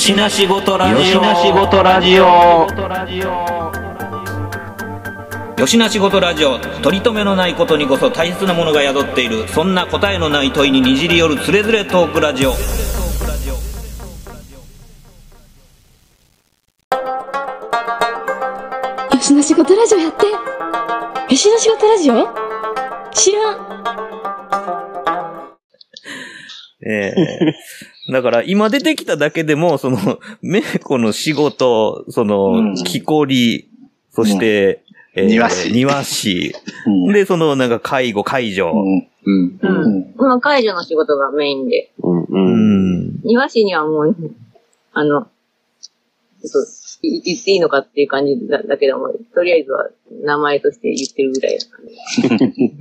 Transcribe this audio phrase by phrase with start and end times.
[0.00, 0.96] よしなしごとラジオ。
[0.98, 2.22] よしなしごとラジオ。
[5.60, 6.58] よしなしごとラジオ。
[6.58, 9.46] 取り留めのないことにこそ大切なものが宿っている。
[9.48, 12.48] そんな答えのない問いににじり寄るつれづれトークラジオ。
[12.48, 12.56] よ
[19.20, 20.24] しの仕事ラジオやって。
[20.24, 20.32] よ
[21.36, 22.26] しの仕事ラジオ？
[23.12, 23.80] 知らん。
[26.82, 27.54] ええ
[28.10, 33.68] だから今出てきただけでも、その、メイコの仕事、その、うん木こり、
[34.10, 34.82] そして、
[35.14, 36.54] えー庭師庭師。
[36.86, 38.62] うんで、その、なんか介護、介助。
[38.62, 40.14] うんうん。
[40.16, 41.90] まあ、介助の仕事がメインで。
[42.02, 42.22] うん。
[42.22, 43.06] ううん。
[43.08, 43.20] ん。
[43.24, 44.16] 庭師にはもう、
[44.92, 46.70] あの、ちょっと、
[47.02, 49.88] い言っていいのかっていう感じだだけども、とりあえずは
[50.22, 52.72] 名前として言ってるぐらいな感じ。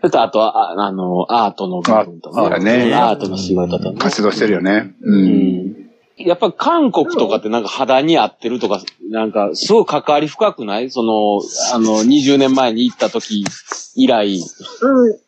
[0.00, 3.98] それと、あとは、ああの、アートの部分とあそうだねアートの仕事とね。
[3.98, 4.94] 活動してるよね。
[5.00, 5.12] う。
[5.12, 5.90] うんん。
[6.18, 10.90] やっぱ韓国とかってなんか肌に合ってるとか、なんかすごい関わり深くない？
[10.90, 11.40] その、
[11.74, 13.44] あの、20年前に行った時
[13.96, 14.38] 以来。
[14.38, 15.18] うん。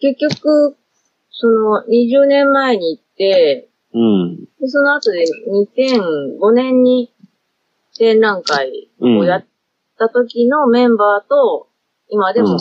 [0.00, 0.76] 結局、
[1.30, 4.44] その、20年前に行って、うん。
[4.60, 5.24] でその後で
[5.72, 7.12] 2005年に
[7.96, 9.44] 展覧会をやっ
[9.98, 11.68] た時のメンバーと、
[12.08, 12.58] 今でも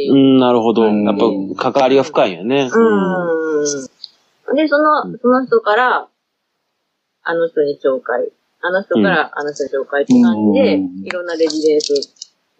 [0.00, 0.16] っていうう。
[0.16, 0.82] ん、なるほど。
[0.82, 1.16] うんやっ
[1.56, 2.70] ぱ関わりが深いよね。
[2.72, 4.56] うん。
[4.56, 6.08] で、その、その人から、
[7.22, 8.30] あの人に紹介。
[8.62, 11.92] あの人から、あの人に紹介って感じで、うんいろんなレジデンス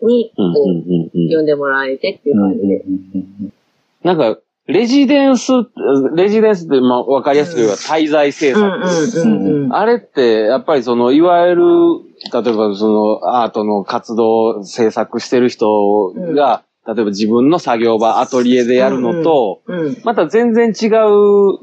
[0.03, 0.33] に。
[0.37, 1.37] こう。
[1.37, 2.85] 呼んでもらえてっていう感じで。
[4.03, 5.53] なんか、レジデンス、
[6.15, 9.75] レジデンスって、まあ、わかりやすく言えば滞在政策。
[9.75, 11.63] あれって、やっぱりその、いわゆる、
[12.33, 16.63] 例えばその、アートの活動、制作してる人が、
[16.95, 19.97] 例えば自分の作業場、アトリエでやるのと、うん。
[20.03, 21.59] また全然違う、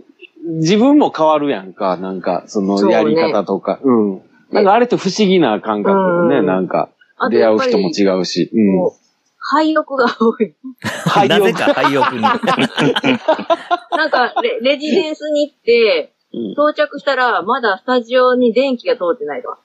[0.59, 3.79] 自分も変わるやんか、なんか、そのやり方とか。
[3.83, 4.21] うん。
[4.51, 6.89] なんかあれって不思議な感覚よね、うんなんか。
[7.29, 8.49] 出会う人も違うし。
[8.53, 8.91] うん。
[9.37, 10.55] 廃屋が多い。
[10.83, 12.21] はいなぜか廃屋に。
[12.21, 12.39] なん
[14.09, 16.17] かレ、レジデンスに行って、うん
[16.51, 19.57] 到着したら、まだスタジオに電気が通ってないと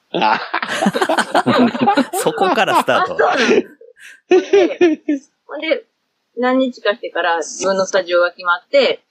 [2.14, 3.18] そこからスタート。
[4.30, 5.00] で、
[5.52, 5.84] ほんで、
[6.38, 9.04] 何日かしてから自分のスタジオが決まって、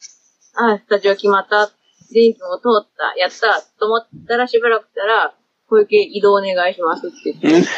[0.56, 1.70] ああ、スタジオ決まった、
[2.12, 5.36] 電気も通った、やった、と思ったらしばらくしたら、
[5.68, 7.70] 小池移動お願いしますって言って。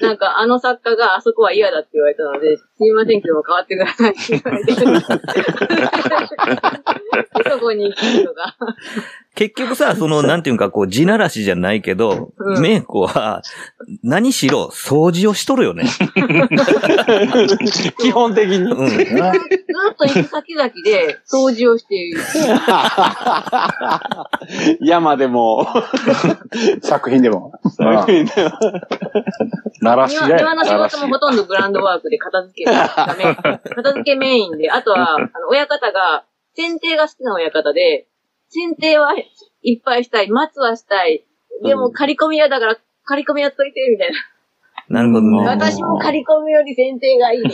[0.00, 4.74] なんか、あの作家があそこは嫌だって言われたので、すいませんけども変わってくださいって言われて。
[4.74, 4.80] で
[7.50, 8.54] そこに行くのが。
[9.38, 13.42] 結局さ、 その、なんていうか、こう、地ならしじゃないけど、うんメイコは、
[14.02, 15.84] 何しろ、掃除をしとるよね。
[18.00, 18.56] 基本的に。
[18.56, 18.88] うん。
[18.88, 18.98] ずっ
[19.96, 22.20] と行く先々で掃除をしている。
[24.80, 25.68] 山でも。
[26.82, 27.52] 作品でも。
[29.80, 30.38] 鳴らし庭だよ。
[30.40, 36.24] 庭の仕事もほとんどグランドワークで片付けるため、片付けメインで、あとは、あの、親方が、
[36.56, 38.08] 剪定が好きな親方で、
[38.50, 39.14] 剪定は
[39.62, 41.24] いっぱいしたい、松はしたい、
[41.62, 44.12] でも刈り込み屋だから、刈り込みやっといて、みたい
[44.88, 45.44] なるほどうんね。
[45.44, 45.50] な。
[45.50, 47.42] 私も刈り込みより剪定がいい。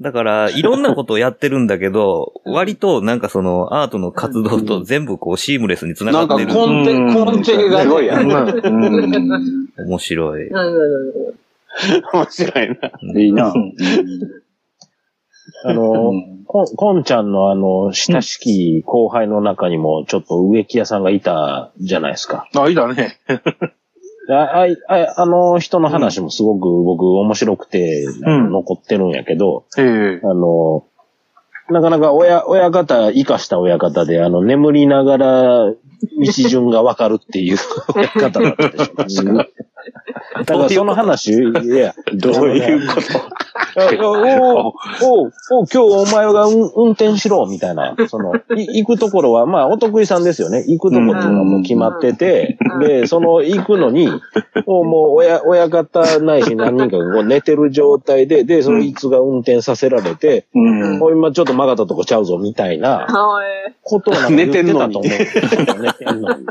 [0.00, 6.58] だから、いろんなことをやってるんだけど、割となんかそのアートの活動と全部こうシームレスにつななんかがってる。
[6.58, 8.26] 根底、根底がすごいやん。
[8.26, 10.50] 面白い。
[10.50, 13.20] 面白いな。
[13.20, 13.54] いいな。
[15.64, 22.46] あの、うんこん、こんちゃんのあの、親しき後輩の中にもちょっと植木屋さんがいたじゃないですか。
[22.54, 23.18] あ、い いだね。
[24.28, 30.20] あ、あいああの人の話もすごく僕面白くて、残ってるんやけど、ええ。
[30.22, 30.84] あの、
[31.70, 35.76] なかなか親、親方、生かした親方で、あの、眠りながら、道
[36.48, 37.56] 順がわかるっていう
[37.94, 39.46] 親方だったでしょ。
[40.44, 43.02] だからその話、いや、どういうこと？
[43.74, 44.16] おう
[44.66, 47.94] おうおう今日お前が運運転しろ、みたいな。
[48.08, 50.64] その、い行くところは、まあ、お得意さんですよね。
[50.68, 54.08] 行くとこっていうのはもう決まってて、うんで、その行くのに、
[54.66, 61.02] もう、もう親、親方ないし何人かがこう寝てる状態で、で、そのいつが運転させられて、うん。
[61.02, 63.74] おい今ちょっと曲がったとこちゃうぞ、みたいなはい。
[63.82, 65.02] ことをなんか言ってたと思う。
[65.02, 66.46] 寝てんのに。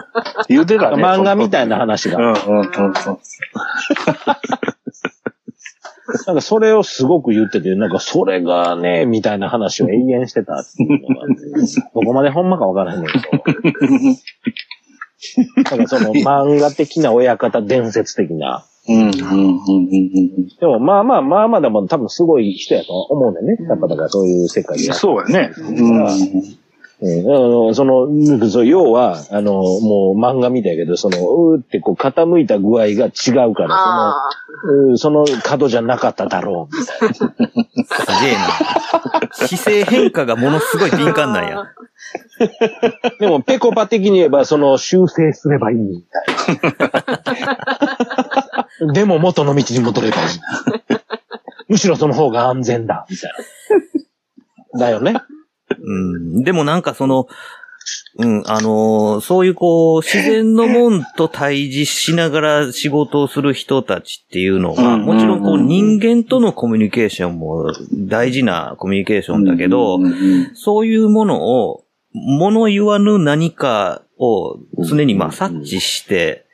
[0.49, 1.03] 言うてたね。
[1.03, 2.17] 漫画みたいな話が。
[2.17, 2.93] うんうんうんうん。
[6.27, 11.15] なんかそれをすごく言ってて、なんかそれがね、みたいな話を永遠してたっていうのが、
[11.95, 13.23] どこまでほんまかわからへんねんけど。
[15.77, 18.65] なんかその漫画的な親方伝説的な。
[18.89, 19.11] うんうんうんうん
[20.59, 23.55] でもまあまあまあまあでも多分すごい人やと思うねんね。
[23.69, 25.51] やっぱだからそういう世界でそうやね。
[25.55, 26.07] うん。
[27.03, 28.07] うん、あのその、
[28.49, 34.29] そう要は、あの、もう漫画みたいやけど、その、うーってこう傾いた具合が違うから、あ
[34.97, 37.13] その、うーその角じゃなかっただろう、みたいな。
[37.15, 39.47] すげえな。
[39.47, 41.63] 姿勢変化がものすごい敏感なんや。
[43.19, 46.61] でも、ペコパ的に言えば、その、修正すればいい、みたい
[48.87, 48.93] な。
[48.93, 50.27] でも、元の道に戻ればいい。
[51.67, 53.31] むしろその方が安全だ、みたい
[54.73, 54.79] な。
[54.79, 55.15] だよね。
[55.83, 56.43] うん。
[56.43, 57.27] でもなんかその、
[58.17, 69.99] うん、あのーそういうこう、自然のもんと対峙しながら仕事をする人たちっていうのは、うんもちろんこう人間とのコミュニケーションも大事なコミュニケーションだけど、
[70.53, 76.45] そういうものを、物言わぬ何かを常にまあ察知して、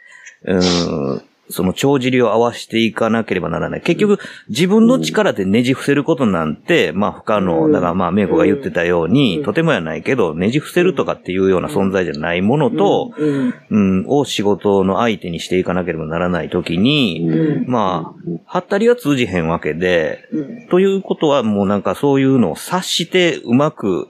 [0.43, 3.81] うん、その帳尻を合わせていかなければならない。
[3.81, 7.71] 結局、自分の力でねじ伏せることなんて、まあ不可能。
[7.71, 13.53] だからまあ、メイコが言ってたように、とてもやないけど、ねじ伏せるとかっていうような存在じゃないものと、うん。
[13.69, 17.65] うん、を仕事の相手にしていかなければならないときに、うん。
[17.67, 20.67] まあ、はったりは通じへんわけで、うん。
[20.69, 24.09] ということはもうなんかそういうのを察してうまく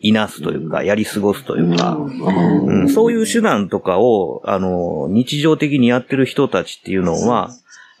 [0.00, 7.50] いなすというか、やり過ごすというか、うん、そういう手段とかを、あの、日常的にやってる人たちっていうのは、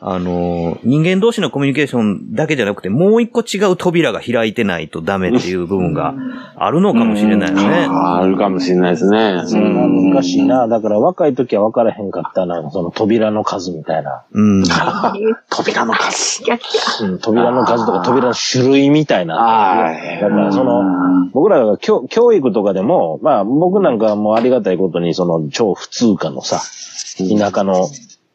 [0.02, 6.14] あの、人間同士のコミュニケーションだけじゃなくて、もう一個違う扉が開いてないとダメっていう部分が
[6.56, 7.86] あるのかもしれないよね。
[7.90, 9.42] あるかもしれないですね。
[9.46, 10.68] それが難しいな。
[10.68, 12.70] だから若い時は分からへんかったな。
[12.70, 14.24] その扉の数みたいな。
[14.32, 14.64] うん。
[15.50, 16.44] 扉の数。
[17.20, 19.36] 扉の数とか扉の種類みたいな。
[19.36, 20.82] はいだからその、
[21.32, 26.60] 僕らが教教育とかでも、まあ僕なんかはもうありがたいことにその超普通科のさ、
[27.18, 27.88] 田舎の、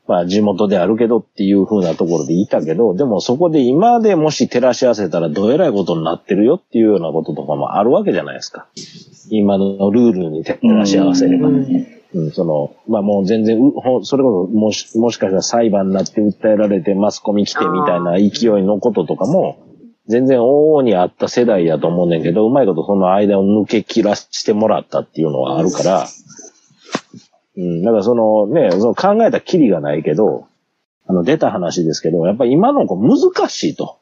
[0.07, 8.67] まあ地元であるけどっていう風なところでいたけど、でもそこで今でもし照らし合わせたらどえらいことになってるよっていうようなこととかもあるわけじゃないですか。
[9.29, 11.49] 今のルールに照らし合わせれば。
[11.49, 13.59] うん、その、まあもう全然、
[14.03, 19.57] それこそもし、もしかしたら裁判になって訴えられてマスコミ来てみたいな勢いのこととかも、
[20.07, 26.07] 全然往々にあった世代やと思うねんけど、うまいことその間を抜け切らしてもらったっていうのはあるから、
[27.57, 30.47] うん、だからそのね、その考えたきりがないけど、
[31.07, 33.97] あの、出た話ですけど、やっぱり今の子難しいと。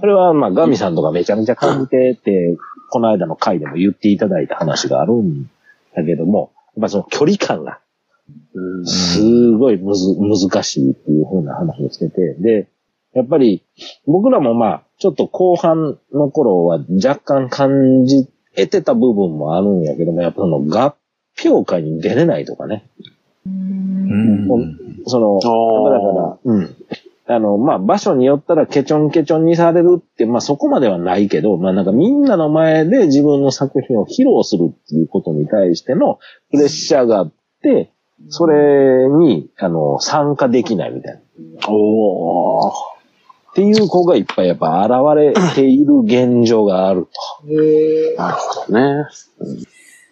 [0.00, 2.56] それは、まあ、ガミさんとかめちゃめちゃ感じてって、
[2.90, 5.50] この間の回でも言っていただいた話があるん
[5.94, 7.80] だけども、やっぱその距離感が、
[8.84, 12.68] すごいむず、難しいっていう風な話をしてて、で、
[13.14, 13.64] やっぱり
[14.06, 20.94] 僕らもまあ、ちょっと後半の頃は若干感じ得てた部分もあるんやけども、やっぱその合
[21.42, 22.84] 評会に出れないとかね。
[23.46, 26.76] うんその、ーだから、うん。
[27.30, 36.18] あの、まあ、場所によったらケチョンケチョンにされるって、まあ、そこまではないけど、まあ、なんかみんなの前で自分の作品を披露するっていうことに対しての
[36.50, 37.32] プレッシャーがあっ
[37.62, 37.90] て、
[38.30, 41.68] それに、あの、参加できないみたいな。
[41.68, 42.72] おー。
[43.52, 47.08] っていう子がいっぱいやっぱ現れている現状がある
[47.42, 47.52] と。
[47.52, 48.16] へえ。
[48.16, 49.06] なるほどね。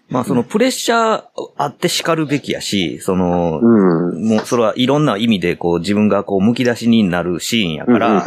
[0.08, 1.24] まあそのプレッシャー
[1.56, 4.28] あって叱るべきやし、その、うん。
[4.28, 8.24] もうそれはいろんな意味でこう自分がこう剥き出しになるシーンやから、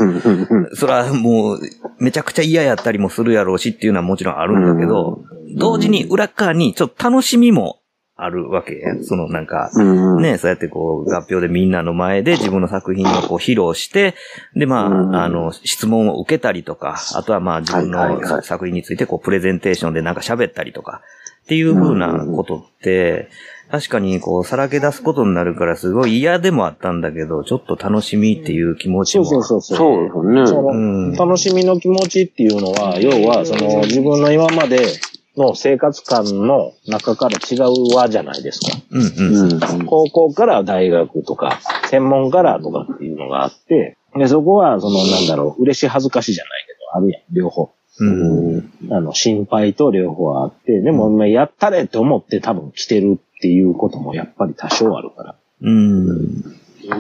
[0.73, 1.59] それはもう
[1.97, 5.23] めちゃくちゃ嫌やったりもするやろうしっていうのはもちろんあるんだけど、
[5.57, 7.79] 同時に裏側にちょっと楽しみも
[8.21, 8.81] あるわけ。
[9.03, 10.21] そのなんか、うん。
[10.21, 14.13] ね、そうやってこう、合評でみんなの前で自分の作品をこう披露して、
[14.55, 21.01] で、まうんあ、あの、質問を受けたりとか、あとはまあ自分の作品についてこう、プレゼンテーションでなんか喋ったりとか、
[21.49, 23.27] っていう風なことって、
[23.71, 29.29] 確かにこう、さらけ出すことになるからすごい嫌でもあったんだけど、ちょっと楽しみっていう気持ちそうも。
[29.29, 29.77] そうそうそう。
[29.77, 31.17] そうですよね。
[31.17, 34.77] 楽しみの気持ちっていうのは、要は、その自分の今まで
[35.37, 38.77] の生活感の中から違う輪じゃないですか。
[38.91, 39.79] うんうん。
[39.79, 39.85] うん。
[39.87, 47.71] 高校から大学とか、専門からとかっていうのがあって、で、そこは、その、なんだろう、嬉しい恥ずかしいじゃないけど、あるやん、両方。
[47.99, 48.71] うん。
[48.91, 55.35] あの、心配と両方あって、でも、まあやったれって思って多分来てるっていうこともやっぱり多少あるから。
[55.61, 56.41] うん。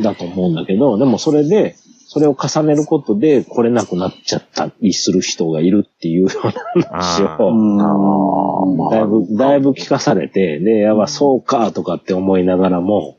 [0.01, 1.75] だと思うんだけど、でもそれで、
[2.11, 8.89] それを重ねることで来れなくなっちゃったりする人がいるっていうような話を。
[8.89, 13.17] だいぶ、だいぶ聞かされて、で、やば、そうか、とかって思いながらも、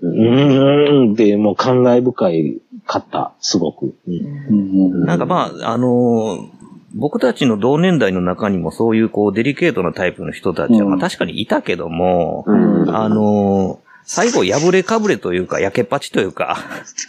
[0.00, 3.96] うーんってもう感慨深いかった、すごく。
[4.06, 6.57] うんなんかまあ、あのー
[6.94, 12.94] 僕たちの同年代の中にもそういうこうデリケートなタイプの人たちは、うんまあ確かにいたけども、うん。
[12.94, 16.56] あのー最後破れかぶれというか、焼けっぱちというか、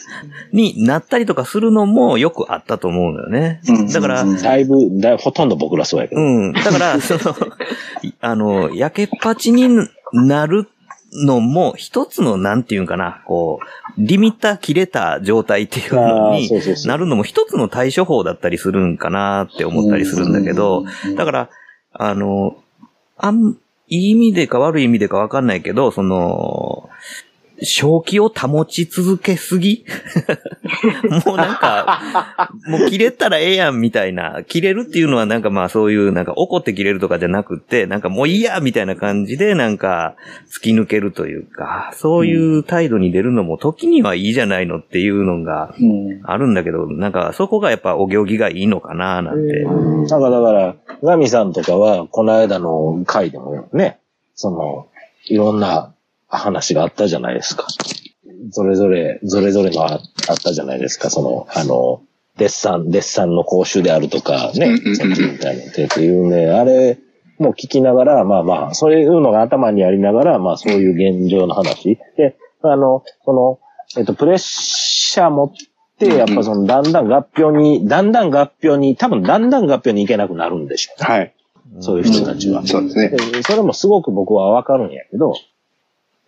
[0.52, 3.62] になったりとかするのもよくあったと思うのよね。
[3.94, 6.22] だから、うんだいぶ、だいぶほとんど僕らそうやけど。
[6.22, 6.52] うん。
[6.52, 7.36] だから、その、
[8.20, 9.70] あの、やけっぱちに
[10.12, 10.68] なる
[11.14, 16.50] のも、一つの、なんていうんかな、こう、リミッター切れた状態っていうのに
[16.86, 20.86] なるのも一つの対処法だったりするんかなって思ったりするんだけど、
[21.16, 21.50] だから、
[21.94, 22.58] あの、
[23.18, 26.90] あん、いい意味でか悪い意味でかわかんないけど、その、
[27.64, 29.86] 正気を保ち続けすぎ？
[31.26, 40.16] もうなんか、もう切れたらええやんみたいな、切れるっていうのはなんかまあそういうなんか怒って切れるとかじゃなくて、なんかもういいやみたいな感じでなんか
[40.54, 46.22] 突き抜けるというか、そういう態度に出るのも時にはいいじゃないのっていうのがうん。
[46.24, 49.64] あるんだけど、なんかそこがやっぱお行儀がいいのかななんて。
[49.64, 54.00] なんかだから、ガミさんとかは、この間の回でもね、
[54.36, 54.88] その、
[55.26, 55.94] いろんな
[56.30, 57.68] 話があったじゃないですか。
[58.52, 61.10] それぞれ、それぞれのああったじゃないですか。
[61.10, 62.02] その、あの、
[62.38, 66.98] デッサン、デッサンの講習であるとかね、そっちみたいなってっていうね、あれ、
[67.38, 71.98] もう聞きながら、まあまあ、そういうのが頭にありながら、まあそういう現状の話。
[72.18, 73.60] で、あの、その、
[73.98, 75.52] えっと、プレッシャー持っ
[75.98, 81.08] て、やっぱその、だんだん合併に、だんだん合併に、多分だんだん合併に行けなくなるんでしょうね。
[81.08, 81.34] はい。
[81.80, 82.66] そういう人たちは。
[82.66, 83.10] そうですね。
[83.10, 85.34] でそれもすごく僕はわかるんやけど、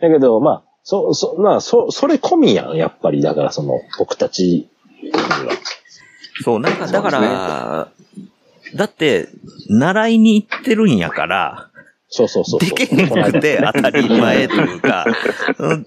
[0.01, 3.22] だけど、まあ、そ、そ、まあ、そ、それ込みやん、やっぱり。
[3.22, 4.70] だから、その、僕たち
[5.01, 5.20] には。
[6.43, 7.88] そう、なんか、だから、
[8.75, 9.29] だって、
[9.70, 11.67] 習いに行ってるんやから、
[12.13, 12.77] そうそうそうそう。
[12.77, 15.05] できへんくて当たり前というか、
[15.60, 15.86] うん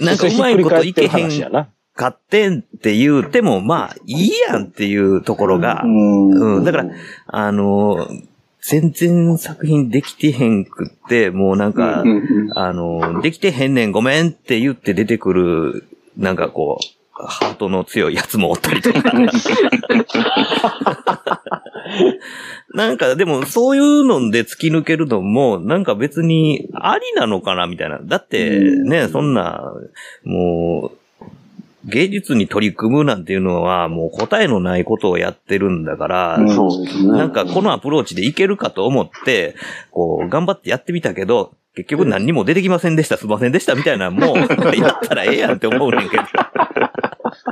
[0.00, 1.68] なんかうまいこといけへん話やな。
[1.94, 6.90] かってんって言うても、まあ、いいやんっていうところが、うんうんだから、
[7.26, 8.06] あの、
[8.62, 12.04] 全然作品できてへんくって、もうなんか
[12.54, 19.12] あの、できてへんねんごめんって言って出てくる、なんかこう、ハートの強いやつもおったりとか。
[22.74, 27.98] なんかでもそういうので突き抜けるのも、なんか別にありなのかなみたいな。
[28.02, 29.72] だってね、そんな、
[30.24, 30.98] もう、
[31.84, 37.08] 芸術に取り組むなんていうのはもう答えのないことをやってるんだから、うん。
[37.08, 39.56] なんかこのアプローチでいけるかと思って、
[39.90, 44.48] こう、頑張ってやってみたけど、結局何にも出てきませんでした、すいませんでしたみたいな、もう、やっ
[45.02, 46.22] たらええやんって思うねんけど。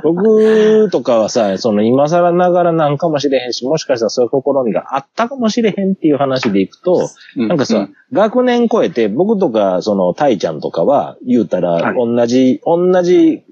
[0.03, 13.43] 僕とかはさ、その今更ながらなんかもしれへんし、もしかしたらそういう試みがあったかもしれへんっていう話でいくと、なんかさ、学年超えて、僕とか、その、タイちゃんとかは、言うたら、はい同じ、同じ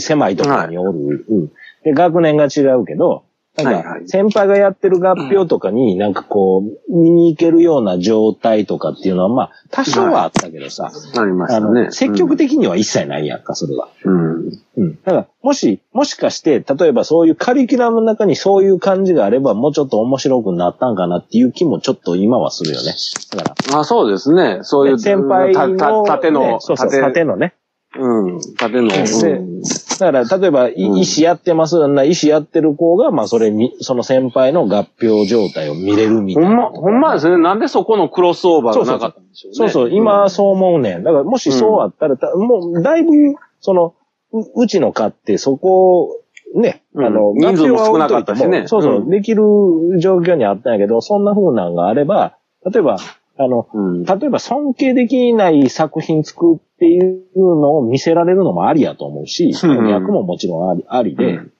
[0.00, 1.24] 狭いところにおる。
[1.28, 1.52] うん
[1.84, 3.24] で、学年が違うけど、
[3.56, 11.84] なんか先輩がやってる合併とかになんかこう、見に行けるような状態とかっていうのは、まあ、多少はあったけどさ、ありましあたね。
[11.84, 13.90] の、積極的には一切ないやんか、それは。
[14.04, 14.50] うん。
[14.76, 14.98] うん。
[15.04, 22.92] だから、もし、もしかして、例えばそういうカリキュラムの中にそういう感じがあれば、もうちょっと面白くなったんかなっていう気もちょっだ今はするよね。
[23.36, 24.58] だから、あ、そうですね。
[24.62, 27.54] そういう、先輩の、縦ねの、そうそう、縦のね。
[27.98, 28.40] うん。
[28.56, 29.62] 縦の、でうん
[29.98, 36.48] だから、例えば、いうん医師やってますような、医師やってる子が、まあ、それに、その先輩の合併状態を見れるみたいな。
[36.48, 37.38] ほんま、ほんまですね。
[37.38, 39.56] なんでそこのクロスオーバーがなかったんでしょうね。
[39.56, 41.04] そうそう、今そう思うねん。
[41.04, 43.10] だから、もしそうあったら、たもう、だいぶ、
[43.60, 43.94] その、
[44.32, 46.20] ううちの科って、そこ、
[46.54, 49.42] ね、うんあの、人数も少なかったしね合併は置いといてもそうそう、うんできる
[50.00, 52.96] 状況にあったんやけど、そんな風なんがあれば、例えば、
[53.36, 54.04] あの、うん。
[54.04, 61.52] 例えば尊敬できない作品作っていうのを見せられるのもありやと思うし、うん役ももちろんありありで、うん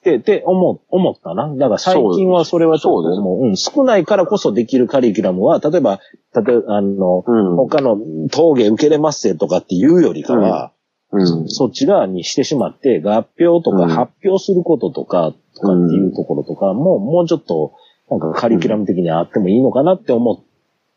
[0.00, 1.54] って、って思ったな。
[1.54, 3.48] だから最近はそれはちょっと思う。
[3.48, 6.00] うん、少ないからこそできるカリキュラムは、例えば、
[6.34, 7.56] 例えば、あの、うん。
[7.56, 7.98] 他の
[8.30, 10.72] 陶芸受けれますせとかっていうよりかは、
[11.12, 11.48] うん。
[11.48, 17.74] そっち側にしてしまって、合併とかうん発表することとか、とかっていうところとかも、もうちょっと、
[18.08, 20.49] なんかカリキュラム的にあってもいいのかなって思っ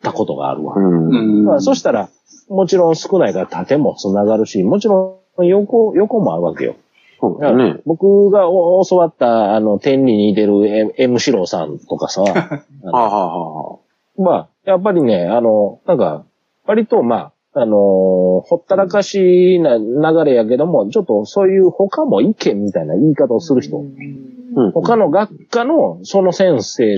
[0.04, 0.76] たことがあるわ。
[0.76, 1.44] うん。
[1.46, 2.10] だからそしたら、
[2.50, 6.76] もちろん少ないから縦も繋がるし、もちろん横、横もあるわけよ。
[7.20, 7.78] そうね。
[7.86, 13.80] 僕がお教わった、あの、天理に似てる M, 四郎さんとかさ、 あはのあ、はあは
[14.18, 16.26] まあ、やっぱりね、あの、なんか、
[16.68, 23.78] 割と、まあ、あのーほったらかしな流れやけども、ちょっとそういう他も意見みたいな言い方をする人。
[23.78, 26.98] うん他の学科のその先生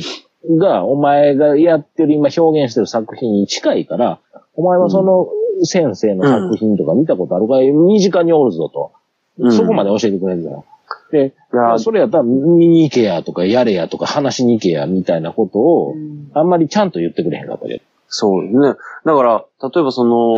[0.60, 4.20] が、お前がやってる、今表現してる作品に近いから、
[4.56, 5.28] お前はその
[5.64, 8.92] 先生の作品とか見たことあるかい、身近におるぞと。
[9.38, 10.64] うんそこまで教えてくれるから。
[11.12, 15.94] で、いやそれやったら見に行けやとか、やれやとか、話しに行けやみたいなことを、
[16.34, 17.84] あんまりちゃんと言ってくれへんかったけど。
[18.08, 18.76] そうね。
[19.04, 20.38] だから、例えばその、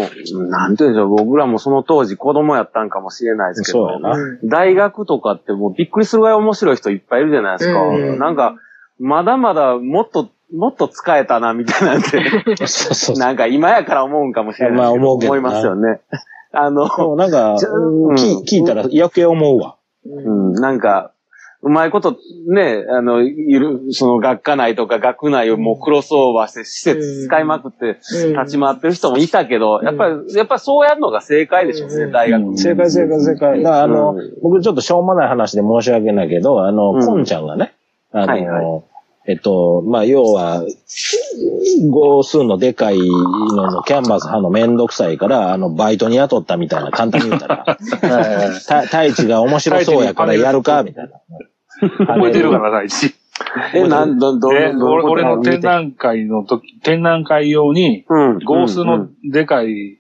[0.50, 4.00] なんていうんでしょう、僕らもその当時子供やったんかもしれないですけど。
[4.44, 7.82] 大学とかってもうびっくりするぐらい面白い人いっぱいいるじゃないですか。
[7.82, 8.56] うんなんか、
[9.00, 12.10] まだまだもっともっと使えたな、みたいなんて、
[12.58, 13.18] そうそうそう。
[13.18, 14.84] なんか今やから思うんかもしれないけど。
[14.84, 16.00] まあ思うけどな思いますよね。
[16.54, 19.76] あの、なんか、うん聞聞いたら余計思うわ。
[20.06, 21.12] うん、なんか、
[21.62, 32.58] うまいこと、ね、あの、いる、その学科内とか学内をもうクロスオーバーして施設使いまくって立ち回ってる人もいたけど、やっぱり、やっぱりそうやるのが正解でしょうね、大学。
[32.58, 33.64] 正解正解正解。
[33.64, 37.74] だからあの、うん僕ちょっとしょうもない話で申し訳ないけど、あの、うんコンちゃんがね、
[38.12, 38.84] あの、はいは
[39.28, 40.64] えっと、まあ、要は、
[41.90, 47.66] 号数のでかいののキャンバス派のめんどくさいから、あの、バイトに雇ったみたいな、簡単に言ったら、
[48.66, 52.06] た太一が面白そうやからやるかみたいな。
[52.08, 53.14] 覚えてるかな、大地。
[53.74, 58.40] え、なん、ど、ど、え、ど、俺俺の展覧会の時、展覧会用に、うん。
[58.40, 59.98] 号数のでかい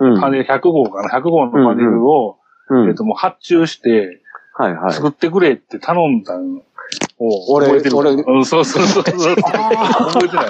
[0.00, 4.20] うん、パネル、100号かな、100号のパネルを、うん、えっと、もう発注して、
[4.54, 4.92] はいはい。
[4.92, 6.62] 作ってくれって頼んだのを
[7.48, 9.36] 俺俺うん、そうそうそうそう。
[9.40, 10.46] 覚えてない。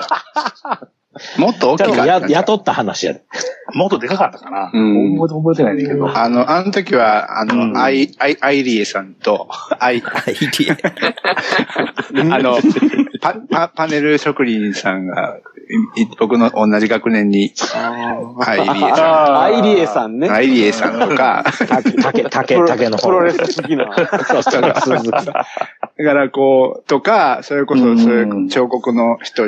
[1.37, 2.31] もっと大きかったんちゃう。
[2.31, 3.23] 雇った話やで。
[3.75, 4.71] もっとでかかったかな。
[4.73, 6.19] うん覚えて覚えてないねんだけど。
[6.19, 9.49] あの、あの時は、あの、うんアイ、アイ、アイリエさんと、
[9.79, 10.73] アイ、アイディ
[12.35, 12.57] あの、
[13.23, 15.38] パ、パ、パネル職人さんが、
[15.97, 17.55] い僕の同じ学年に、
[18.41, 20.29] アイリエさあアイリエさんん、ね。
[20.29, 21.45] アイリエさんとか、
[22.02, 23.07] 竹、竹、竹の方。
[23.07, 23.95] プロレス好きな。
[24.25, 25.05] そうそうそう。
[25.05, 25.45] だか
[25.97, 29.45] らこう、とか、それこそ、そういう彫刻の人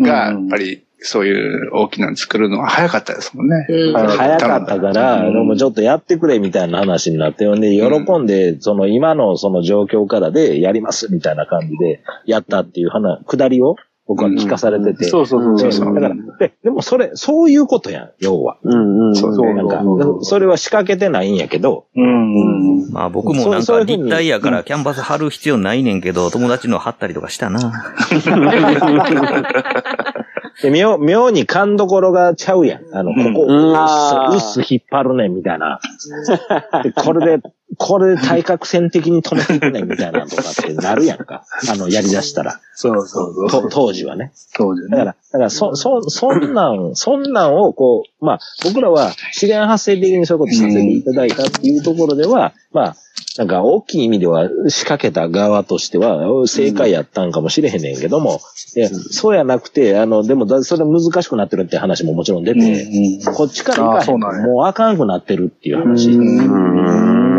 [0.00, 3.66] が、やっぱり、そういう大きなの作るのは早かったですもんね。
[3.68, 13.76] うん早かったから、でもちょっとやってくれみたいな話になって、んで、喜んで、その今のその状況からでやりますみたいな感じでやったっていう話、くだりを
[14.06, 15.06] 僕は聞かされてて。
[15.06, 15.94] そうそうそうそう。
[15.94, 18.56] だから、で、でもそれ、そういうことやん、要は。
[18.62, 19.16] うんうん。
[19.16, 19.82] そうそうなんか、
[20.22, 22.84] それは仕掛けてないんやけど、うん。
[22.84, 22.92] うん。
[22.92, 27.58] まあ僕もなんか立体やからキャンバス貼る必要ないねんけど、友達の貼ったりとかしたな。
[30.62, 32.94] で妙、妙に勘どころがちゃうやん。
[32.94, 35.80] あの、ここ、うっす、うっす引っ張るねん、みたいな。
[36.82, 37.42] でこれで、
[37.78, 41.44] これで対角線的に止めていくねん、みたいなとかってなるやんか。
[41.68, 42.60] あの、やり出したら。
[42.74, 43.50] そうそうそう。
[43.50, 44.32] と当時はね。
[44.34, 44.98] そうですね。
[44.98, 52.96] だから、だから、そ、そ、そんなん、 そんなんを、こう、まあ、僕らは自然発生的にそういうことさせていただいたっていうところでは、まあ、
[53.38, 58.40] なんか大きい意味では仕掛けた側としては正解やったんかもしれへんねんけども、
[58.74, 66.08] いやそうやなくて、あの、でもだそれ難しくなってるって話ももちろん出て、こっちから行かへんもうあかんくなってるっていう話。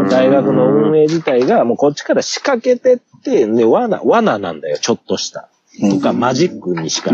[0.09, 5.49] 大学の運営自体がもうこっちから仕掛けてって、ね、罠、罠なんだよ、ちょっとした。
[5.91, 7.11] とか、マジックにしか。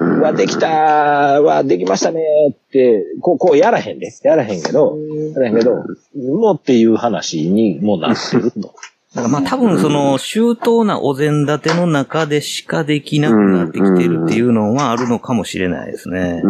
[0.00, 4.10] うわ、できたーわ、できましたねーって、こう、こうやらへんで。
[4.24, 4.96] やらへんけど、
[5.34, 5.84] やらへんけど、
[6.16, 8.74] もうっていう話にもなってると。
[9.14, 16.40] だからまあ多分その周到なお膳立ての中でしかできなくなってきてるっていうのはあるのかもしれないですね。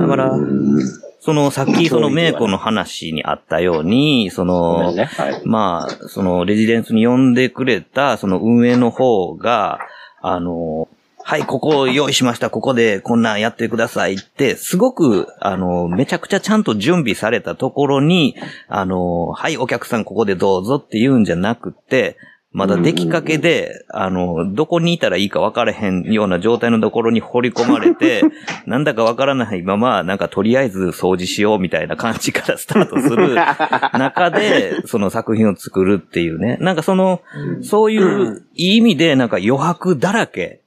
[0.00, 0.38] だから、
[1.24, 4.92] そのさっきそのメイコの話にあったように、その。
[5.44, 9.78] まあ、その、レジデンスに呼んでくれた、その運営の方が、
[10.20, 10.88] あの、
[11.22, 18.34] はい、ここを用意しました、ここでこんなんやってくださいって、すごく、あの、めちゃくちゃちゃんと準備されたところに、
[18.66, 22.16] あの、はい、お客さんここでどうぞって言うんじゃなくって、
[22.52, 28.22] まだ出来かけで、あの、どこにいたらいいか分からへんような状態のところに掘り込まれて、
[28.66, 33.34] なんだか分からないまま、なんかとりあえず掃除しようみたいな感じからスタートする
[33.98, 36.58] 中で、その作品を作るっていうね。
[36.60, 37.22] なんかその、
[37.62, 40.61] そういう意味でなんか余白だらけ。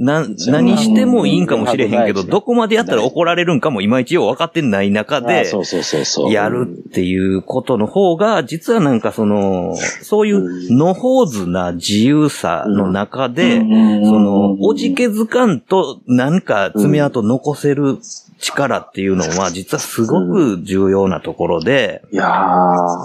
[0.00, 6.32] な、何してもいいんかもしれへんけど、どこまでやったら怒られるんかもいまいちよう分かってない中あで、そうそうそうそう。
[6.32, 17.98] やるっていうことの方が、実はなんかその、そういうのほうずな自由さの中で、その、おじけづかんとなんか爪痕残せる
[18.38, 22.24] 力っていうのは、実はすごく重要なところで、いや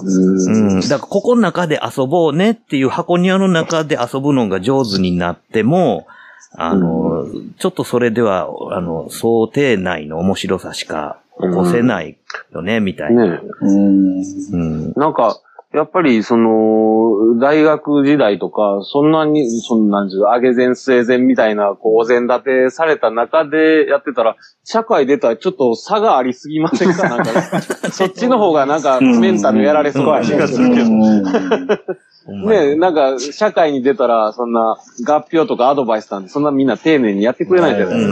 [0.01, 0.79] うん。
[0.79, 6.07] だから、ここの中で遊ぼうねっていう箱庭の中で遊ぶのが上手になっても、
[6.57, 12.17] あの、ちょっとそれでは、あの、想定内の面白さしか起こせない
[12.51, 13.25] よね、みたいな。
[13.25, 14.93] ねうん。
[14.93, 15.39] なんか、
[15.75, 27.09] やっぱり、その、大学時代とか、そんなに、そんなんじゅう、上げ前末前みたいな、こう、お膳立てされた中でやってたら、社会出たらちょっと差がありすぎませんか？
[27.09, 27.61] なんか、
[27.91, 30.89] そっちの方がなんか、メンタルやられそうな気がするけど。
[30.89, 38.05] ねなんか、社会に出たら、そんな、合評とかアドバイスなんて、そんなみんな丁寧にやってくれないじゃないで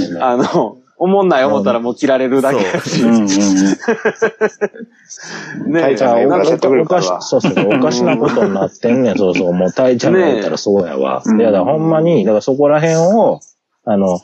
[0.00, 0.28] すか。
[0.30, 3.02] あの、おもんない思ったらもう切られるだけやし。
[3.02, 3.28] うんうんうん。
[5.72, 6.38] ねタイちゃんが
[6.86, 7.02] か。
[7.02, 9.52] しそうそう、おかしなことになってんねん、 そうそう。
[9.52, 11.22] もう、タイちゃんが言ったらそうやわ。
[11.26, 13.40] ねえいや、だほんまに、だからそこら辺を、
[13.84, 14.20] あの、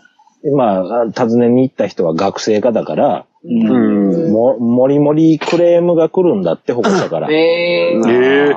[0.54, 4.32] まあ、尋ねに行った人は学生かだから、うん。
[4.32, 7.28] も、もりもりクレームが来るんだって、保護者から。
[7.30, 8.56] えー、ええ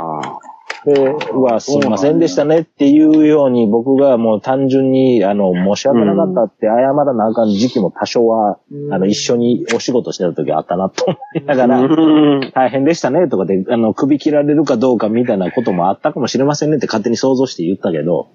[0.86, 0.93] で、
[1.34, 8.60] うわ、すいませんでしたねっていうように、僕がもう単純に、あの、申し訳なかったって謝らなあかん時期も多少は、
[8.91, 11.06] あの、一緒にお仕事してた時あったなと。
[11.06, 18.30] 思いながら、うん大変でしたねとかで、あの、首切られるかどうかみたいなこともあったかもしれませんねって勝手に想像して言ったけど、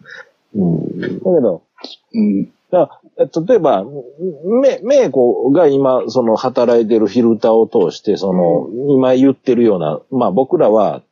[0.57, 0.99] うん。
[0.99, 1.63] だけど、
[2.15, 2.49] うん。
[2.73, 3.01] だ
[3.47, 3.85] 例えば、
[4.63, 11.03] め、めいこが今、その、働いてるフィルターを通して、その、今言ってるような、まあ僕らは、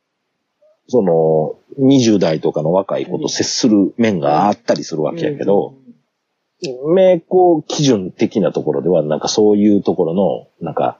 [0.89, 5.75] その、20代とかの若い子と接する面があったりするわけやけど、
[6.93, 10.99] めいこ基準的なところでは、なんかそういうところの、なんか、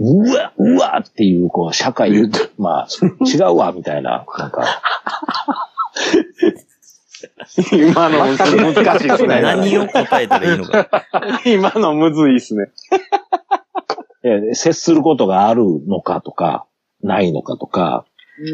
[0.00, 2.12] うわ、うわっていう、こう、社会、
[2.58, 2.88] まあ、
[3.24, 4.82] 違うわ、みたいな、なんか、
[7.72, 9.40] 今の難しいですね。
[9.40, 10.88] 何を答えたらいいのか。
[11.44, 12.66] 今のむずいっすね。
[14.22, 16.66] え接することがあるのかとか、
[17.02, 18.04] ないのかとか、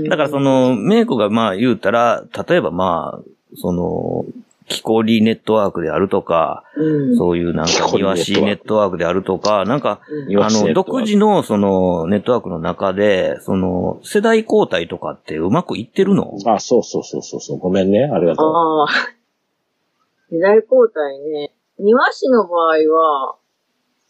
[0.08, 4.24] だからその、メイコがまあ言うたら、例えばまあ、その、
[4.66, 16.38] 木こりネットワークであるとか、うん、そういうなんか庭師ネットワークであるとか、なんか、あの、庭師ネットワーク独自のそのネットワークの中で、その、世代交代とかってうまくいってるの？
[16.46, 17.58] あ、そうそうそうそうそう。
[17.58, 18.04] ごめんね。
[18.04, 18.46] ありがとう。
[18.46, 18.88] ああ。
[20.32, 21.52] 世代交代ね。
[21.78, 23.36] 庭師の場合は、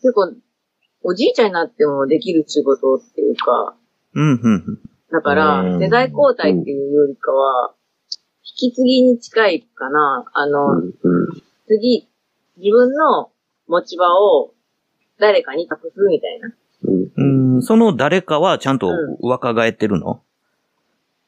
[0.03, 0.35] 結構、
[1.03, 3.75] おじいちゃんになってもできる仕事っていうか、
[4.15, 4.79] うん、うん、うん。
[5.11, 7.75] だからう、ん世代交代っていうよりかは、
[8.43, 10.25] 引き継ぎに近いかな。
[10.33, 10.83] あの、
[11.67, 12.09] 次、
[12.57, 13.31] 自分の
[13.67, 14.53] 持ち場を
[15.19, 16.55] 誰かに託すみたいな。
[17.17, 17.25] う
[17.59, 18.91] ん、その誰かはちゃんと
[19.21, 20.23] 若返ってるの、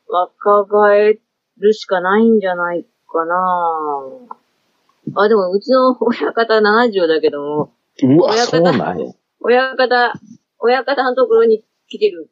[0.09, 1.19] 若返
[1.59, 3.35] るしかないんじゃないかな。
[5.15, 9.13] あ、でもうちの親方70だけども、うわ、親方そうなんや。
[9.41, 10.13] 親方、
[10.59, 12.29] 親方のところに来てる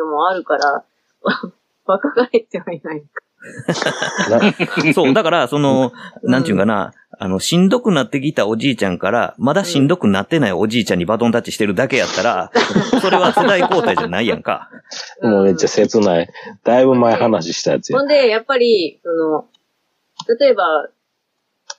[0.00, 0.84] のもあるから、
[1.86, 3.06] 若返ってはいないか。
[4.94, 12.50] そう、だから、その、なんていうかな、あの、しんどくなってきたおじいちゃんから、まだしんどくなってないおじいちゃんにバトンタッチしてるだけやったら、
[13.00, 14.70] それは世代交代じゃないやんか。
[15.22, 16.30] もうめっちゃ切ない。
[16.64, 18.04] だいぶ前話したやつやほ。
[18.04, 19.46] んで、やっぱり、その、
[20.38, 20.88] 例えば、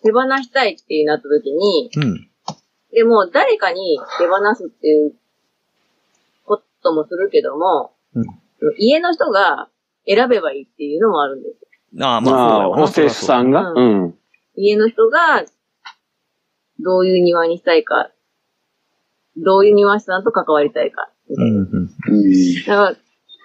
[0.03, 2.27] 手放したいってなった時に、うん。
[2.91, 5.13] でも誰かに手放すっていう
[6.45, 8.41] こともするけども、うん
[8.77, 9.69] 家の人が
[10.07, 11.61] 選べばいいっていうのもあるんです
[11.97, 12.05] よ。
[12.05, 14.15] ああ、まあ、ホステスさんが、ううん。
[14.55, 15.43] 家の人が、
[16.79, 18.11] どういう庭にしたいか、
[19.37, 21.09] どういう庭師さんと関わりたいか。
[21.29, 21.89] うん、うん。
[22.67, 22.95] だから、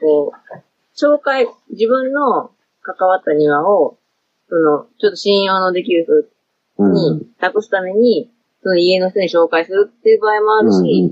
[0.00, 2.50] こう、紹介、自分の
[2.82, 3.98] 関わった庭を、
[4.48, 6.04] その、ちょっと信用のできる
[6.78, 8.30] 人に託すために、
[8.62, 11.10] その家の人に紹介するっていう場合もあるし、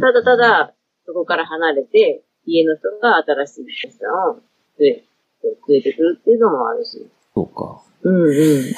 [0.00, 0.74] ただただ、
[1.06, 4.40] そこから離れて、家の人が新しい人さんを
[4.78, 5.04] 連れ
[5.68, 7.06] 連れてくるっていうのもあるし。
[7.34, 7.82] そうか。
[8.02, 8.74] うんうん。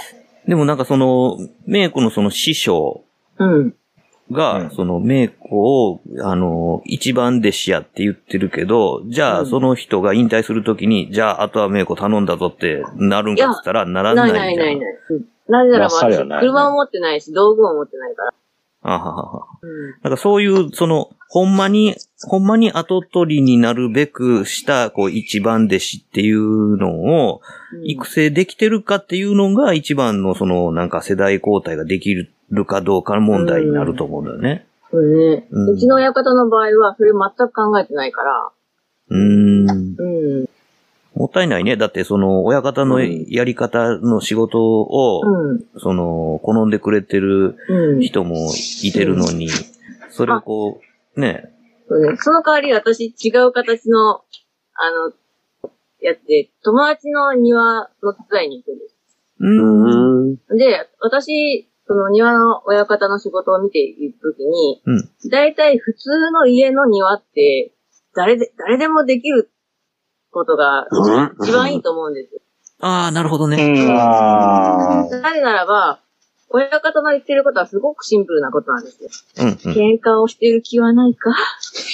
[0.48, 3.04] でもなんかその、メイコのその師匠
[3.38, 3.74] うん。
[4.30, 14.64] が、そのメイコを、あの、一番弟子やって言ってるけど、じゃあその人が引退するときに、じゃああとはメイコ頼んだぞってなるんかっつったら、ならなないいみたいな。
[14.64, 14.94] ないないない。
[15.10, 18.34] うんなぜならば、まあそれはないね車も持ってないし、道具も持ってないから。
[18.88, 19.46] あははは。
[19.60, 19.90] うん。
[20.02, 21.96] なんかそういう、その、ほんまに、
[22.28, 27.40] ほんまに後取りになるべくした、こう、一番弟子っていうのを、
[27.84, 32.30] 育成できてるかっていうのが一番の、その、なんか世代交代ができる
[32.64, 34.66] かどうかの問題になると思うんだよね。
[34.92, 35.48] そうね。
[35.50, 38.50] うんうちの親方の場合は、それ全く考えてないから。
[39.08, 39.68] うーん。
[39.68, 40.46] うん。
[41.16, 41.76] もったいないね。
[41.76, 45.64] だって、その、親方のやり方の仕事を、うん。
[45.78, 48.00] その、好んでくれてるうん。
[48.00, 48.52] 人も
[48.82, 49.48] いてるのに、
[50.10, 50.80] それをこ
[51.16, 51.50] う、ね、
[51.88, 52.16] そうね。
[52.18, 54.16] その代わり私違う形の、
[54.74, 55.70] あの、
[56.02, 58.96] やつで、友達の庭の手伝いに行くんです。
[59.40, 60.58] うーん。
[60.58, 67.72] で、私、その庭の親方の仕事を見ているときに、うん大体普通の家の庭って、
[68.14, 69.50] 誰で、誰でもできる
[70.36, 70.86] ことが
[71.40, 72.34] 一番いいと思うんです。
[72.34, 72.40] よ。
[72.80, 73.56] ああ、なるほどね。
[73.88, 76.00] あなぜならば、
[76.50, 79.08] 親方の言ってることはすごくシンプルなことなんですよ。
[79.38, 79.54] うん、うん。
[79.72, 81.30] 喧嘩をしている気はないか。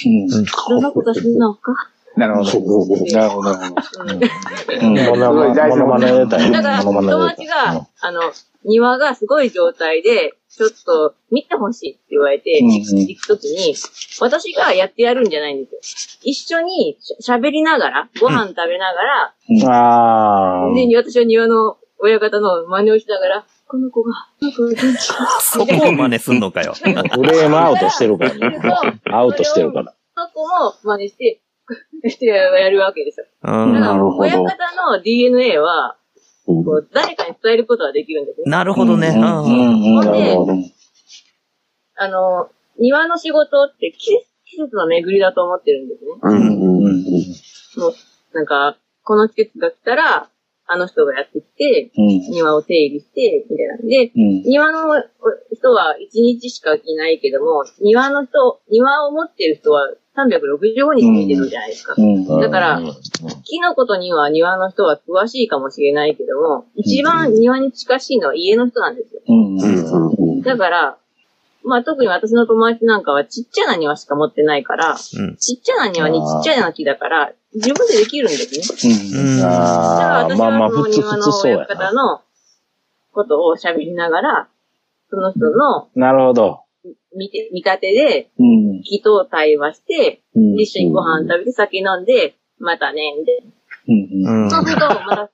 [0.05, 0.27] うん。
[0.27, 1.73] どんなことするのか。
[2.17, 2.85] なるほど。
[3.05, 4.15] なるほど、なるほど。
[4.81, 4.93] うん。
[4.93, 6.51] モノマネ、モノマネ出たよ。
[6.51, 8.21] だから、友達が、あの、
[8.65, 13.75] 庭がすごい状態で、ちょっと見てほしいって言われて、うんうん行くときに、
[14.19, 16.19] 私がやってやるんじゃないんですよ。
[16.23, 19.33] 一緒にしゃ喋りながら、ご飯食べながら、
[19.67, 20.73] ああ。
[20.75, 26.73] で、私は庭の親方の真似をしながら、この子が、この子が元気かそこを真似すんのかよ。
[26.73, 29.95] フレームアウトしてるからアウトしてるから。
[30.15, 31.41] その子も真似して、
[32.09, 33.25] し てやるわけですよ。
[33.41, 34.43] なるほど親方
[34.91, 35.97] の DNA は、
[36.45, 38.45] こう誰かに伝えることはできるんですよ。
[38.47, 39.09] なるほどね。
[39.09, 40.53] うんうんほんでほど。
[41.95, 46.11] あの、庭の仕事って季節季節の巡りだと思ってるんですね。
[46.21, 47.03] うんうんうん。
[47.77, 47.93] もう、
[48.33, 50.29] なんか、この季節が来たら、
[50.65, 52.07] あの人がやってきて、うん。
[52.31, 53.77] 庭を整理して、みたいな。
[53.77, 54.41] で、うん。
[54.43, 55.03] 庭の
[55.51, 61.95] 人は1日しかいないけども、庭の人、庭を持ってる人は365日見てるじゃないですか。
[61.97, 62.25] うん。
[62.39, 62.81] だから、
[63.43, 69.21] 木のことには庭の人は詳しいかもしれないけども、一番庭に近しいのは家の人なんですよ。
[69.27, 69.59] うん。
[69.59, 70.97] うんだから、
[71.65, 78.93] まあ特に私の友達なんかはちっちゃな庭しか持ってないから、うんちっちゃな庭にちっちゃな木だから、自分でできるんですね。
[79.19, 81.93] うんだからああ、私まあまあ、はその庭の親方な。
[81.93, 82.21] の
[83.11, 84.47] ことを喋りながら、
[85.09, 86.59] その人のなるほど。
[87.15, 88.81] 見て見立てでうん。
[88.83, 90.59] 木と対話して、うん。
[90.59, 93.43] 一緒にご飯食べて酒飲んで、またね、で、
[93.87, 94.43] うん。
[94.43, 95.29] うんそうすると、また、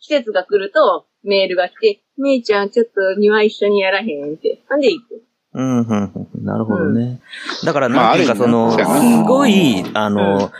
[0.00, 4.34] 季節が来ると、メールが来て、めいちゃん、ちょっと庭一緒にやらへん？
[4.34, 4.60] って。
[4.68, 5.22] なんで行く
[5.54, 6.44] うん、うん、うん。
[6.44, 7.20] なるほどね。
[7.64, 8.78] だから、まあなんていうか、その、す
[9.24, 10.50] ごい、あの、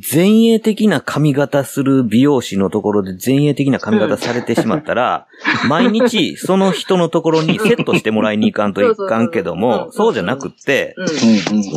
[0.00, 5.26] 前衛的な髪型する美容師のところで前衛的な髪型されてしまったら、
[5.68, 10.96] 毎日その人のところにセットしてもらいに行かんといかんけども、そうじゃなくって。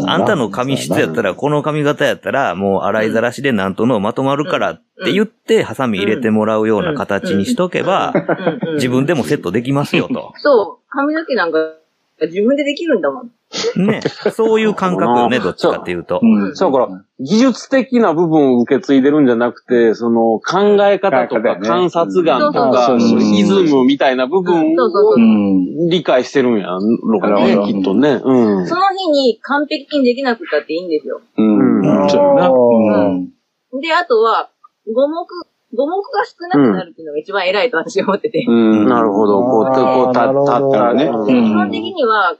[0.08, 8.13] あんたの髪質やったら、この髪型やったら、もう洗いざらしでなんとのまとまるからって言って、ハサミ入れてもらうような形にしとけば、
[8.75, 10.32] 自分でもセットできますよと。
[10.38, 11.58] そう、髪の毛なんか
[12.21, 13.32] 自分でできるんだもん。
[13.88, 14.01] ね。
[14.34, 16.19] そういう感覚よね、どっちかっていうと。
[16.21, 16.56] うん。
[16.56, 24.77] そうだから、技術的な部分を受け継いでるんじゃなくて、その考え方とか観察眼とか、イズムみたいな部分を。
[25.89, 26.67] 理解してるんや
[27.03, 28.19] ろかね、きっとね。
[28.23, 28.75] うんそ。
[28.75, 31.21] の日に完璧にできなくたっていいんですよ。
[31.38, 31.80] うん。
[31.80, 33.30] うん。
[33.80, 34.49] で、あとは、
[34.93, 35.25] 五目、
[35.73, 38.45] 五目が少なくなるっていうのが一番偉いと私は思ってて。
[38.47, 39.41] うん、なるほど。
[39.41, 41.06] こう、こう、た、たったらね。
[41.06, 42.38] うん基本的には、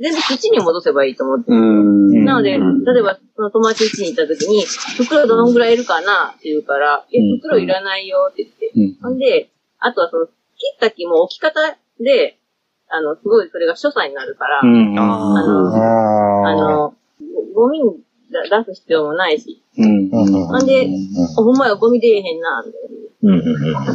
[0.00, 1.52] 全部土に戻せばいいと思って。
[1.52, 4.64] なので、うん例えば、その友達家に行った時に、
[4.96, 6.34] 袋どのぐらいいるかな？
[6.36, 8.72] って言うから、え、うん袋いらないよって言って。
[8.74, 8.94] うん。
[9.00, 10.32] ほんで、あとはその、切
[10.76, 11.60] った木も置き方
[12.00, 12.38] で、
[12.88, 14.98] あの、すごいそれが所作になるから、うん。
[14.98, 16.94] ああの、ああの、
[17.54, 18.00] ゴミに
[18.32, 20.10] 出す必要もないし、うん。
[20.10, 20.24] ほ
[20.58, 20.88] んで、
[21.36, 22.64] ほんまやゴミ出えへんな。
[23.24, 23.86] うんうんあ、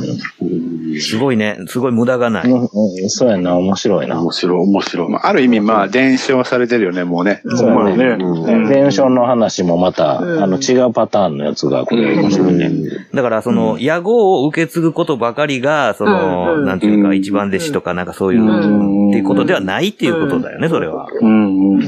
[1.02, 1.58] すごいね。
[1.67, 2.50] すごい無駄がない。
[2.50, 4.21] うんうんそうやな、面白いな。
[4.21, 5.10] 面白い、面白い。
[5.10, 7.41] まあある意味、まあ、伝承されてるよね、もうね。
[7.45, 8.23] そうやね。
[8.23, 12.71] うん伝承の話もまた、うんあの、違うパターンのやつが、これ面白いね。
[13.13, 21.08] だから、その、野号を受け継ぐことばかりが、その、うんなんていうか、うん一番弟子とかなんかそういう、うんっていうことではないっていうことだよね、それは。
[21.21, 21.80] うん。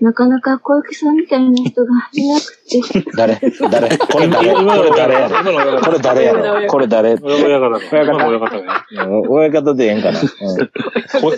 [0.00, 2.63] なかなか小雪さんみたいな人がいなくて。
[3.14, 3.38] 誰
[3.70, 7.80] 誰これ誰これ誰やろこれ誰やろこれ誰親方だ。
[7.92, 8.26] 親方。
[8.26, 8.62] 親方ね。
[8.90, 10.20] うん親方でええんかな。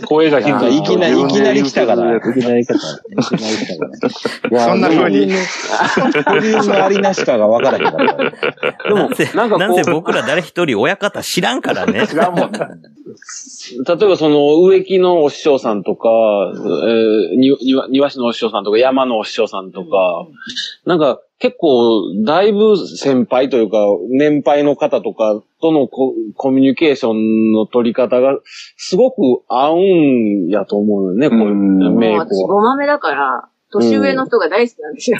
[0.07, 0.69] 声がヒント。
[0.69, 2.17] いきなり、いきなり来たから。
[2.17, 3.11] いきなり来たから。
[3.19, 4.61] いきなり来たから。
[4.61, 5.33] そんな風に。
[6.81, 8.17] ありなしかが分からへんから。
[8.17, 12.05] でもなんかなんせ僕ら誰一人親方知らんからね。
[12.05, 12.59] 違うもんね。
[13.87, 20.27] 例えばその植木のお師匠さんとか、えー、庭師のお師匠さんとか、山のお師匠さんとか、
[20.85, 23.79] なんか結構だいぶ先輩というか、
[24.11, 28.39] 年配の方とかとのココミュニケーションの取り方が
[28.77, 31.55] すごく合うんやと思うよね、こういう
[31.93, 32.61] メイ私クは。
[32.61, 35.19] 5番目だから、年上の人が大好きなんですよ。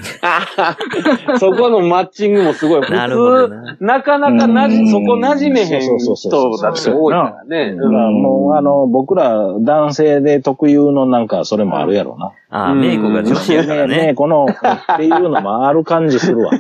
[1.39, 2.83] そこのマッチングもすごい。
[2.83, 3.77] 普 なるほど通、な。
[3.81, 7.75] なかなかなじ、うんそこ馴染めへんそうそうそうそう人だって多いからね。
[7.75, 12.33] だからもう、あの、僕ら男性で特有のなんか、それもあるやろな。
[12.51, 14.15] ああ、メイクが上手やからねね。
[14.15, 16.51] この、っていうのもある感じするわ。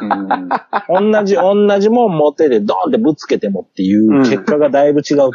[0.00, 0.04] う
[1.04, 5.32] ん同じ、同じもん持ってて、ドーンってぶつけてもっていう結果がだいぶ違うと思う。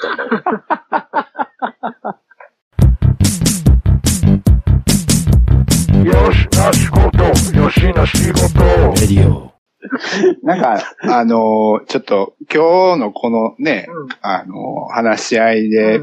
[10.43, 13.87] なんか、あのーちょっと、今日のこのね、
[14.21, 16.01] あのー話し合いで、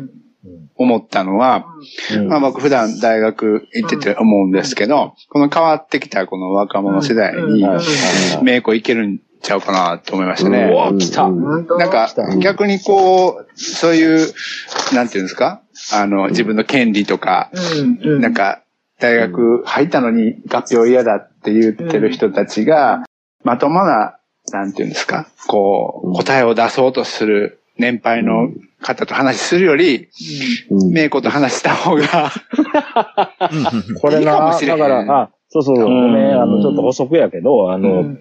[0.79, 1.67] 思ったのは、
[2.15, 2.29] うん。
[2.29, 7.81] まあ僕普段大学行ってて思うんですけど、この変わってきたこの若者世代には
[8.41, 10.71] い、名子いけるんちゃうかなと思いましたね。
[10.73, 11.29] うわ、来た。
[11.29, 14.27] なんか、逆にこう、そういう、
[14.95, 15.61] なんていうんですか？
[15.93, 17.99] あの、自分の権利とか、うん。
[18.03, 18.21] うん。
[18.23, 18.63] なんか、
[18.99, 23.05] 大学入ったのに学表嫌だって言ってる人たちが、
[23.45, 24.19] まともな、
[24.53, 28.49] なんていうんですかこう、答えを出そうとする年配の
[28.81, 30.09] 方と話するより、
[30.91, 32.33] 名子と話した方が、
[34.01, 38.17] これな、いいかもしれだから、あ、そうそう、ごめん、あの、ちょっと補足やけど、あの、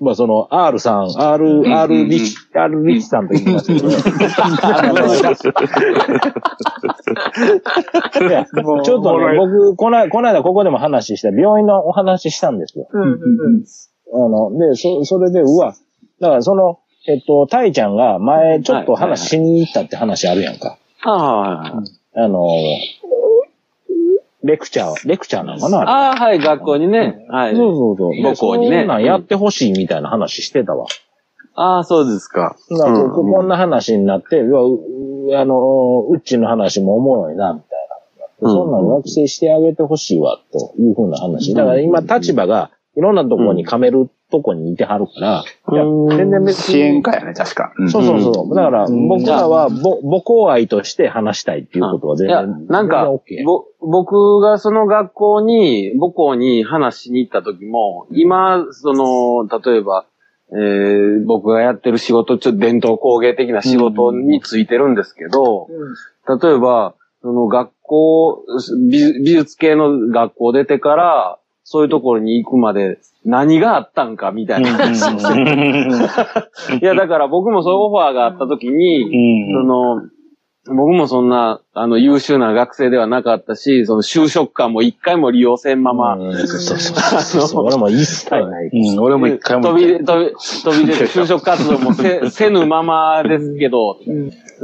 [0.00, 3.96] まあ、その、R さん、R、R リチ、R リチさんと言いますけどね。
[8.84, 12.88] ちょっとね、僕、この、この間ここでも話した、病院のお話したんですよ。
[14.14, 15.74] あの、で、そ、それで、うわ、
[16.20, 20.78] だからその、えっと、タイちゃんが前、ちょっと話しに行ったって話あるやんか。
[21.04, 21.82] あ
[22.14, 22.46] あの、
[24.52, 27.24] レクチャー、レクチャーなのかなあ、ああ、はい、学校にね。
[27.30, 27.56] はい。
[27.56, 28.12] そうそうそう。
[28.22, 30.86] 母校にねそんやってほしいみたいな話してたわ。
[31.54, 32.54] ああ、そうですか。
[32.70, 34.78] だからこうんこんな話になって、うわう
[35.30, 37.68] うあの、うっちの話もおもろいな、みたい
[38.40, 38.48] な。
[38.48, 41.54] うんそんなん学生してあげてほしいわ、というふうな話。
[41.54, 46.74] だから今立場がいろんなところに噛めるとこにいてはるから、いやうん全然別に。
[46.74, 47.72] 支援家やね、確か。
[47.78, 48.54] うんそうそうそう。
[48.54, 52.36] だから、僕らは母母校愛として話したいっていうことは全然。
[52.36, 53.06] いや、なんか
[53.44, 60.04] ぼ、僕がその学校に、母校に話しに行った時も、今、その、例えば、
[60.54, 65.68] えー、僕がやってる仕事、ちょっと伝統工芸的な仕事についてるんですけど、
[66.42, 68.44] 例えば、その学校、
[68.90, 71.38] 美美術系の学校出てから、
[71.72, 74.72] そういうところに行くまで何があったんかみたいな。
[74.72, 79.10] 話をしてていや、だから僕もそういうオファーがあった時に、
[79.54, 80.02] その、
[80.66, 86.46] 僕もそんな、あの、優秀な学生ではなかったし、その就職間も一回も利用せんまま、うん。
[86.46, 87.64] そうそうそうそう。
[87.64, 88.70] 俺も一切ない。
[88.72, 89.62] うん、俺も一回も。
[89.64, 93.98] 飛び出、飛び、飛び出て、就職活動もせ、せぬままですけど、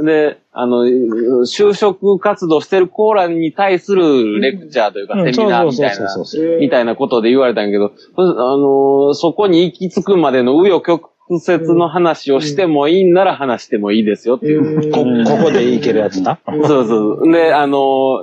[0.03, 6.59] で、あの、就職活動してるコーラに対するレクチャーというか、セミナーみたいな。
[6.59, 14.91] みたいなことで言われたんやけど、あの、そこに行き着くまでの紆余曲折の話をしてもいいんなら話してもいいですよっていう。
[14.91, 16.39] こ、ここでいけるやつな。
[16.45, 17.31] そうそう。
[17.31, 18.21] で、あの、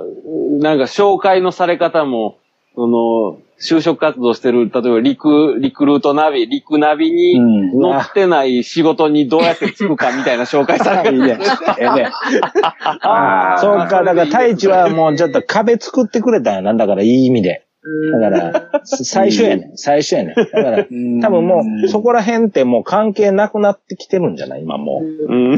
[0.59, 2.37] なんか紹介のされ方も、
[2.75, 7.71] その、就職活動してる、例えばリク、リクルートナビ、リクナビにうん。
[7.79, 11.37] 乗ってない仕事にどうやってつくかみたいな紹介され いいね。
[11.79, 12.09] ええね。
[13.01, 14.03] ああ、そうか。
[14.03, 16.73] だから、太一はもうちょっと壁作ってくれたんやな。
[16.75, 17.63] だから、いい意味で。
[18.11, 19.77] だから、 最初やねん。
[19.77, 20.35] 最初やねん。
[20.35, 20.77] だから、
[21.21, 24.61] 多分もう、そこら辺ってもう関係なくなってきてるんじゃない？
[24.63, 25.33] 今もう。
[25.33, 25.57] うん。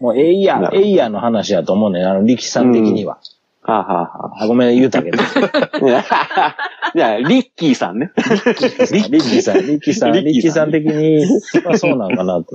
[0.00, 2.06] もう、エイヤー、エイヤーの話やと思うねん。
[2.06, 3.18] あの、力士さん的には。
[3.66, 5.18] はあ、はあはあ、ごめん、言うたけど。
[5.24, 6.56] あ、
[6.94, 8.12] いや、リッキーさんね。
[8.16, 11.24] リッキーさん、リッキーさん、リッキーさん的に、
[11.64, 12.46] まあそうなんかなと。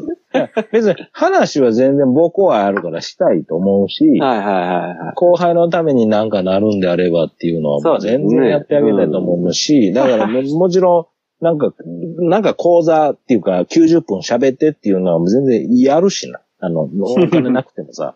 [0.72, 4.54] 別に話は全然母校愛あるからしたいと思うし、はいはいはい
[4.98, 5.14] はい。
[5.16, 11.10] 後輩のためになんかなるんであればっていうのは、全然やってあげたいと思うし、だからももちろ
[11.42, 11.74] ん、なんか、
[12.20, 16.42] なんか講座っていうか90分喋ってっていうのは全然やるしな。
[16.60, 18.16] あの、お金なくてもさ、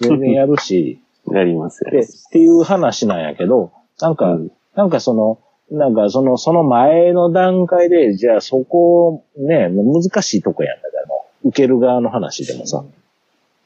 [0.00, 1.00] 全然やるし、
[1.32, 1.90] やりますよ。
[1.90, 5.38] で、っていう話なんやけど、なんか、うんなんかその、
[5.70, 12.84] なんかその、その前の段階で、じゃあそこ、ね、難しいとこやんだからもう、受ける側の話でもさ、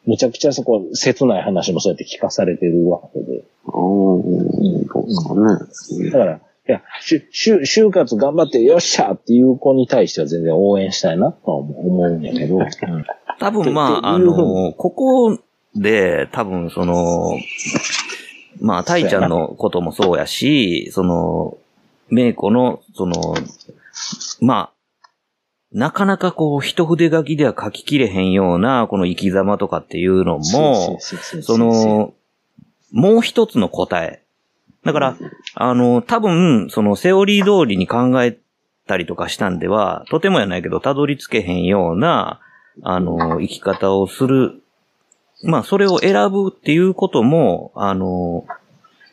[0.06, 3.38] むちゃくちゃそこ、切ない話もそうやって聞かされてるわけで。
[3.38, 4.86] うん。
[4.86, 6.10] そうですかね。
[6.10, 12.58] だから、いや、しゅ、就就活頑張ってよっしゃっていう子に対しては全然応援したいなとは思うんやけど、
[13.38, 15.38] 多分まあ、あの、ここ
[15.80, 17.38] で、多分その、
[18.60, 21.58] まあ、タイちゃんのこともそうやし、その、
[22.10, 23.34] メイコの、その、
[24.40, 24.72] まあ、
[25.72, 30.98] なかなかこう、一筆書きでは書ききれへんような、この生き様とかっていうのも、
[31.42, 32.14] その、
[32.90, 34.22] もう一つの答え。
[34.84, 35.16] だから、
[35.54, 38.38] あの、多分、そのセオリー通りに考え
[38.86, 42.40] たりとかしたんでは、とてもやないけど、たどり着けへんような、
[42.82, 44.62] あの、生き方をする。
[45.42, 48.44] まあ、それを選ぶっていうことも、あの、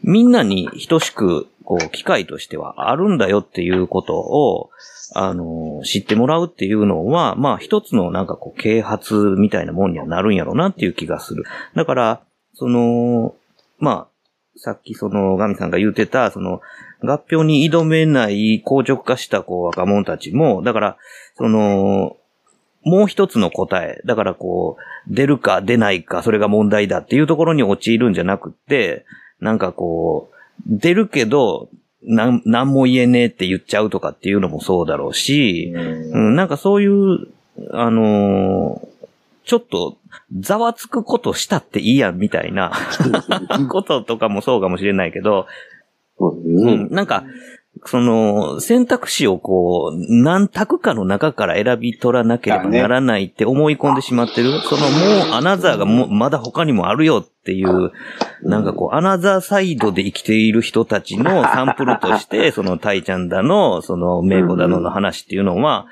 [0.02, 4.70] みんなに等しく、こう、機会としてはあるんだよっていうことを、
[5.14, 11.44] あの、知ってもらうっていうのは、まあ、一つのなんかこう、啓発みたいなもんにはなるんやろうなっていう気がする。
[11.76, 12.22] だから、
[12.54, 13.36] その、
[13.80, 14.16] まあ、
[14.58, 16.62] さっきその、ガミさんが言ってた、その、
[17.02, 20.98] 合併に挑めない硬直化したこう若者たちも、だから、
[21.36, 22.18] その、
[22.86, 24.02] もう一つの答え。
[24.06, 29.06] だからこう、出るか出ないか、それが問題だっていうところに陥るんじゃなくって、
[29.40, 30.36] なんかこう、
[30.68, 31.70] 出るけど、
[32.04, 37.28] なん、なんも言えねえって言っちゃうとかっていうのもそうだろうし、うん、なんかそういう、
[37.72, 38.96] あのー
[39.46, 39.98] ちょっと、
[40.40, 42.72] ざわつくことしたっていいやんみたいな
[43.70, 45.46] こととかもそうかもしれないけど、
[46.20, 47.24] ううんん、なんか、
[47.84, 54.60] その、選択肢をこう、何択かの中から選び取らなければならないって思い込んでしまってる。
[54.62, 57.92] そのもうアナザーがもうまだ他にもあるよっていう、
[58.44, 65.86] なんかこう、アナザーサイドで生きている人たちのサンプルとして、 そのタイちゃんだの、そのメイコだのの話っていうのは、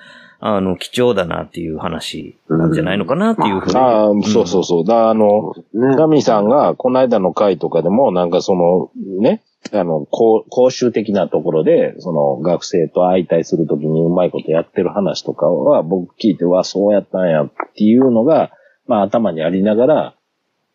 [0.45, 3.77] あの、貴重だなっていう話なんじゃないのかなっていうふうに。
[3.77, 4.86] ああ、そうそうそう。
[4.86, 9.41] だあの、ねガミさんが、この間の回とかでも、なんかその、ね、
[9.72, 18.51] あの、講講習的なところで、その、学生と相対するときにうまいことやってる話とかは、僕聞いて、わ、そうやったんやっていうのが、
[18.88, 20.14] まあ頭にありながら、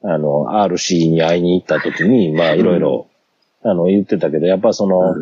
[0.02, 3.08] あの、RC に会いに行ったときに、まあいろいろ、
[3.62, 5.12] あの、言ってたけど、やっぱその、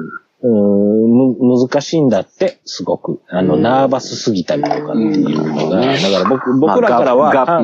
[0.42, 3.20] うーんむ、難しいんだって、すごく。
[3.28, 7.58] あの、ナーバスすぎたりとかっていうのが、だから僕、僕らからは、ま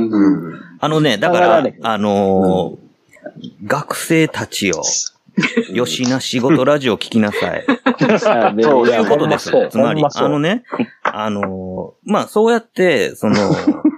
[0.81, 2.83] あのね、だからあのー
[3.65, 4.73] 学生たち
[5.73, 7.65] よ、吉な仕事ラジオ聞きなさい。
[8.63, 9.51] そういうことです。
[9.71, 10.65] つまり、あのね、ね、
[11.03, 13.37] あのーまあ、そうやって、その、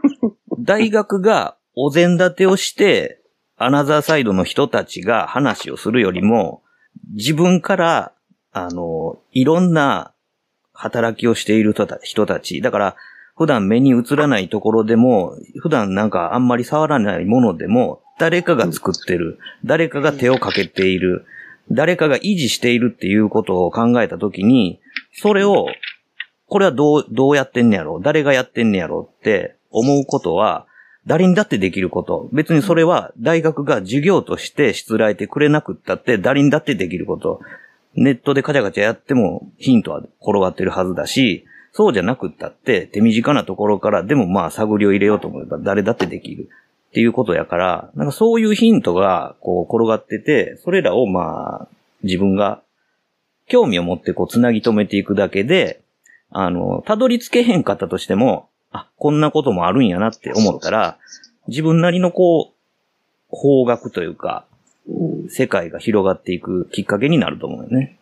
[0.60, 3.20] 大学がお膳立てをして、
[3.56, 6.62] アナザーサイドの人たちが話をするよりも、
[7.12, 8.12] 自分から、
[8.52, 10.12] あのーいろんな
[10.72, 12.96] 働きをしている人たち、だから、
[13.36, 21.26] 普段目に映らないところでも、普段なんかあんまり触らないものでも、誰かが作ってる、誰かが手をかけている、
[21.70, 24.80] 誰かが維持しているっていうことを考えたときに、
[25.12, 25.66] それを、
[26.46, 28.00] これはどう、どうやってんねやろ？
[28.00, 30.66] 誰がやってんねやろって思うことは、
[31.06, 32.28] 誰にだってできること。
[32.32, 37.40] 別にそれは大学が授業としてしつらえてくれなくったって誰にだってできること。
[37.94, 46.48] ネットでカチャカチャやってもヒントは転がってるはずだし、そうじゃなくったって手短なところからでもまあ探りを入れようと思えば誰だってできる
[46.94, 51.68] っていうことやから、なんかそういうヒントがこう転がってて、それらをまあ
[52.04, 52.62] 自分が
[53.48, 55.82] 興味を持ってこう繋ぎ止めていくだけで、
[56.30, 60.98] あの、たどり着けへんかったとしても、あ、こんなこともあるんやなって思ったら、
[61.48, 62.54] 自分なりのこう、
[63.28, 64.46] 方角というか、
[65.28, 67.98] 世界が広がっていくきっかけになると思うよね。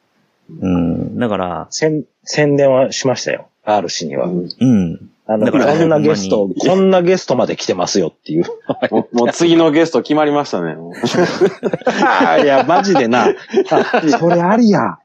[0.50, 1.18] うん。
[1.18, 3.48] だから、宣宣伝はしましたよ。
[3.64, 4.26] R 氏には。
[4.26, 5.11] うん。
[5.26, 8.44] あの、だからこんなゲストこんなゲストまで来てますよっていう。
[8.90, 10.76] もうもう次のゲスト決まりましたね。
[12.42, 13.28] いや、マジでな。
[13.70, 14.98] あそれありや。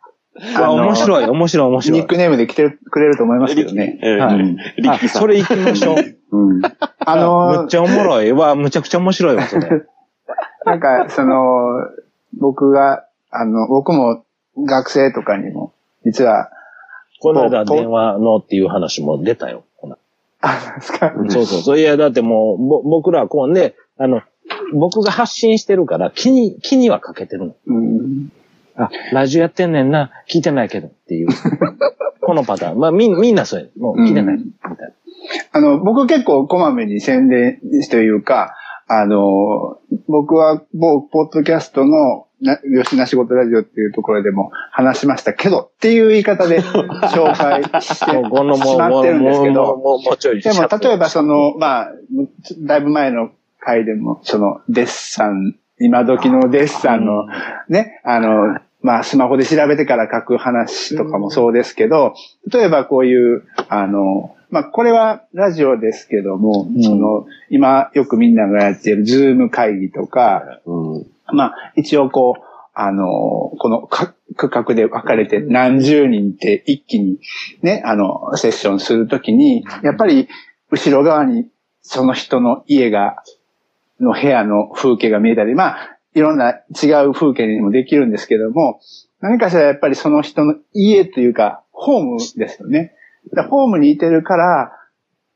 [0.58, 2.08] うわ面白い、面白い、面白いニッ。
[2.08, 4.00] クネームで来てくれると思いますけどね。
[4.04, 5.98] ええはいそれ行きましょう。
[6.32, 6.62] うん。
[7.00, 8.32] あむのっちゃおもろい。
[8.32, 9.84] わ、むちゃくちゃ面白いわ、それ。
[10.66, 11.36] なんか、その、
[12.38, 14.26] 僕が、あの、僕も
[14.58, 15.74] 学生とかにも、
[16.06, 16.50] 実は、
[17.20, 19.64] この間と電話のっていう話も出たよ。
[20.42, 21.14] あ、ですか。
[21.30, 21.80] そうそうそう。
[21.80, 24.22] いや、だってもう、ぼ僕らはこうね、あの、
[24.74, 27.56] 僕が発信してるから、気に、気にはかけてるの。
[27.66, 28.32] うん
[28.80, 31.30] あ、ラジオやってんねんな、聞いてないけどっていう。
[32.22, 32.80] このパターン。
[32.80, 33.68] まあ、みんみんなそうや。
[33.78, 34.36] もう聞いてない。
[34.36, 34.94] うんみたい
[35.52, 37.60] あの、僕結構こまめに宣伝
[37.90, 38.56] というか、
[38.88, 48.06] あの、僕は某ポッドキャストのな吉な仕事ラジオっていうところでも話しましたけどっていう言い方で 紹介してし
[48.78, 49.82] まってるんですけど。
[50.44, 51.92] でも例えばその、まあ、
[52.60, 53.32] だいぶ前の
[53.68, 57.28] 回でも、そのデッサン、今時のデッサンの
[57.68, 62.14] ね、あの、まあ、スマホで調べてから書く話とかもそうですけど、
[62.52, 71.06] 例えばこういう、あの、まあ、これはラジオですけども、その、今よくみんながやっているズーム会議とか、うん。
[71.34, 72.42] まあ、一応こう、
[72.74, 73.06] あの、
[73.60, 77.20] この区画で分かれて何十人って一気に
[77.64, 80.28] ね、あの、セッションするときに、やっぱり
[80.70, 81.48] 後ろ側に
[81.82, 83.16] その人の家が、
[84.00, 88.80] の部屋の風景が見えたり、まあ、いろんな違う風景にもできるんですけども、
[89.22, 92.94] 何かしらやっぱりその人の家というか、ホームですよね。
[93.50, 94.72] ホームにいてるから、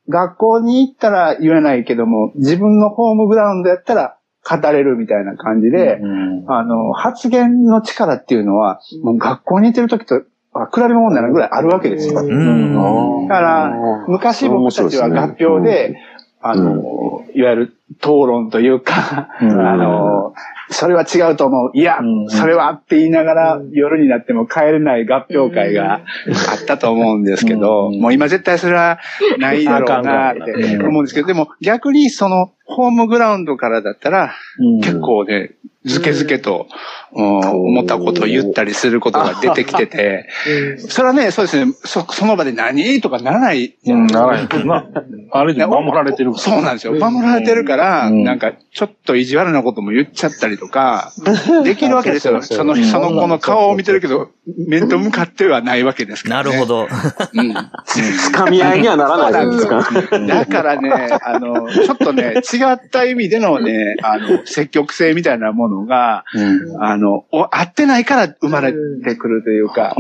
[0.10, 10.24] 学校に行ったら言えないけども、自分のホームグラウンドやったら語れるみたいな感じで、うんあの、発言の力っていうのは、もう学校に行ってる時と
[10.54, 12.22] あ比べ物になるぐらいあるわけですよ。
[12.22, 13.28] うん。
[13.28, 15.96] だから、昔僕たちは合評で、
[16.44, 19.52] あの、いわゆる討論というか、うん。
[19.68, 20.34] あの、
[20.70, 21.72] それは違うと思う。
[21.74, 22.30] いや、うん。
[22.30, 28.00] それはって言いながら、夜になっても帰れない合評会があったと思うんですけど、うん。
[28.00, 29.00] もう今絶対それは
[29.38, 30.88] ないだろうなってうん。
[30.88, 34.32] 思うんですけど、でも逆にその、ホームグラウンドからだったら、
[34.82, 35.52] 結構ね、
[35.84, 36.68] ずけずけと、
[37.14, 37.40] うん
[37.72, 40.30] 思ったことを言ったりすることが出てきてて、
[40.78, 44.86] それはね、そうですね、そその場で何とかならないじゃうん、ないですかならへんけどな。
[45.34, 46.34] あれで守られてる。
[46.36, 46.94] そうなんですよ。
[46.94, 51.12] 守られてるから、うんなんか、ちょっと意地悪なことも言っちゃったりとか、
[51.64, 52.34] できるわけですよ。
[52.36, 54.30] そうそうその、うんその子の顔を見てるけど、
[54.68, 56.50] 面と向かってはないわけですから、ね。
[56.50, 56.84] なるほど。
[56.84, 56.90] うん。
[57.52, 59.88] 掴み合いにはならないんですか？
[60.28, 60.92] だからね、
[61.22, 66.24] あの、ちょっとね、違った意味でのね、あの、積極性みたいなものが、
[66.80, 69.96] あの、お合ってないから生まれてくるというか、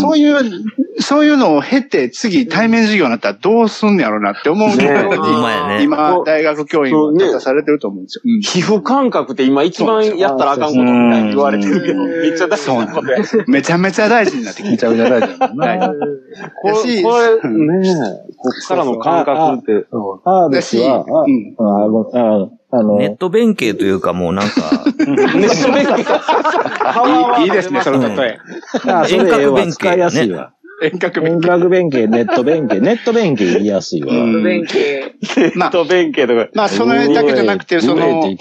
[0.00, 0.38] そういう、
[1.00, 5.82] そういうのを経て、次対面授業になったらどうすんのやろうなって思うぐらいに、ほんまやね。
[5.82, 8.22] 今、大学教員を立たされてると思うんですよ。
[8.24, 13.18] うん皮膚感覚って今一番やったらあかんことみたいに言われてるけど、うんめっちゃ大事なことや。
[13.46, 14.70] めちゃめちゃ大事になってきて。
[14.70, 15.88] めちゃめちゃ 大事だもん大な。
[15.88, 15.94] 事
[16.62, 16.72] これ、
[17.40, 17.50] これ、
[17.80, 19.86] ねえ、こっからの感覚って。
[20.24, 27.40] あうんあごああの、ネット弁慶というかもうなんか、 ネット弁慶。
[27.40, 28.38] いいいいですね、その例え。
[28.90, 30.52] あそれええわ使いやすいわ。
[30.80, 34.14] 遠隔遠隔弁慶、ネット弁慶、ネット弁慶言いやすいわ。
[34.14, 35.14] うん弁慶。
[35.56, 36.48] ま あネット弁慶とか。
[36.54, 38.36] まあ、それだけじゃなくて、その。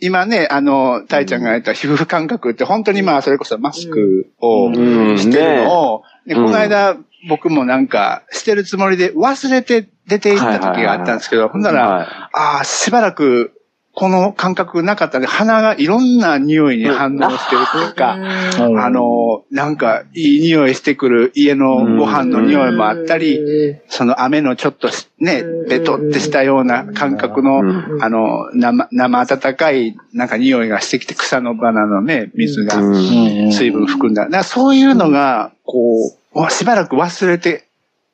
[0.00, 6.96] 今ね、あの、たいちゃんが言った皮膚感覚って本当にまあ、それこそマスクをうんしてるのを、この間、
[7.28, 13.52] 僕もなんか、してるつもりで忘れて出て行った時があったんですけど、ほんなら、はああ、しばらく、
[13.98, 18.18] この感覚なかったんで、鼻がいろんな匂いに反応してるというか、
[18.66, 18.78] うん。
[18.78, 23.40] あの、なんか、いい匂いしてくる家のご飯の匂いもあったり、
[23.88, 27.62] その雨のちょっとしねうん、ベトってしたような感覚の、う
[27.96, 28.04] ん。
[28.04, 33.50] あの、生、生温かい、なんか匂いがしてきて、草の花のね、水が、うん。
[33.50, 34.24] 水分含んだ。
[34.24, 37.66] だからそういうのが、こう、わしばらく忘れて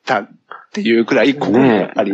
[0.05, 0.29] たっ
[0.71, 2.13] ていうくらい、ここにやっぱり、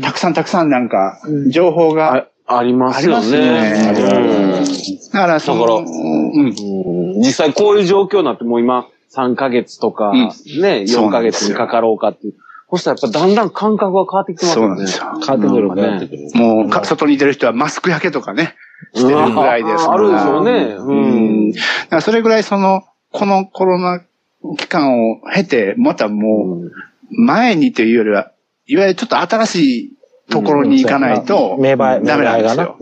[0.00, 3.30] たくさんたくさんなんか、情報が、あありますよね。
[3.30, 4.64] ね
[5.12, 5.84] だからその、うん。
[5.84, 10.18] うん実際こういう状況になってもう今3ヶ月とか、うん
[10.60, 12.34] ね、4ヶ月にかかろうかっていう。
[12.70, 14.74] そしたらやっぱだんだん感覚が変わってきてますよね。
[14.74, 15.04] そうなんですよ。
[15.04, 16.30] 変わってくる、ね。
[16.34, 18.54] もうか、外に出る人はマスク焼けとかね、
[18.94, 19.92] してるぐらいですから。
[19.92, 20.52] あるでしょうね。
[20.78, 21.52] ううんん。
[21.52, 21.58] だ
[21.90, 24.00] からそれぐらいその、このコロナ
[24.56, 26.70] 期間を経て、またもう、
[27.10, 28.32] 前にというよりは、
[28.66, 29.92] いわゆるちょっと新しい
[30.30, 32.76] ところに行かないと、ダメなんですよ。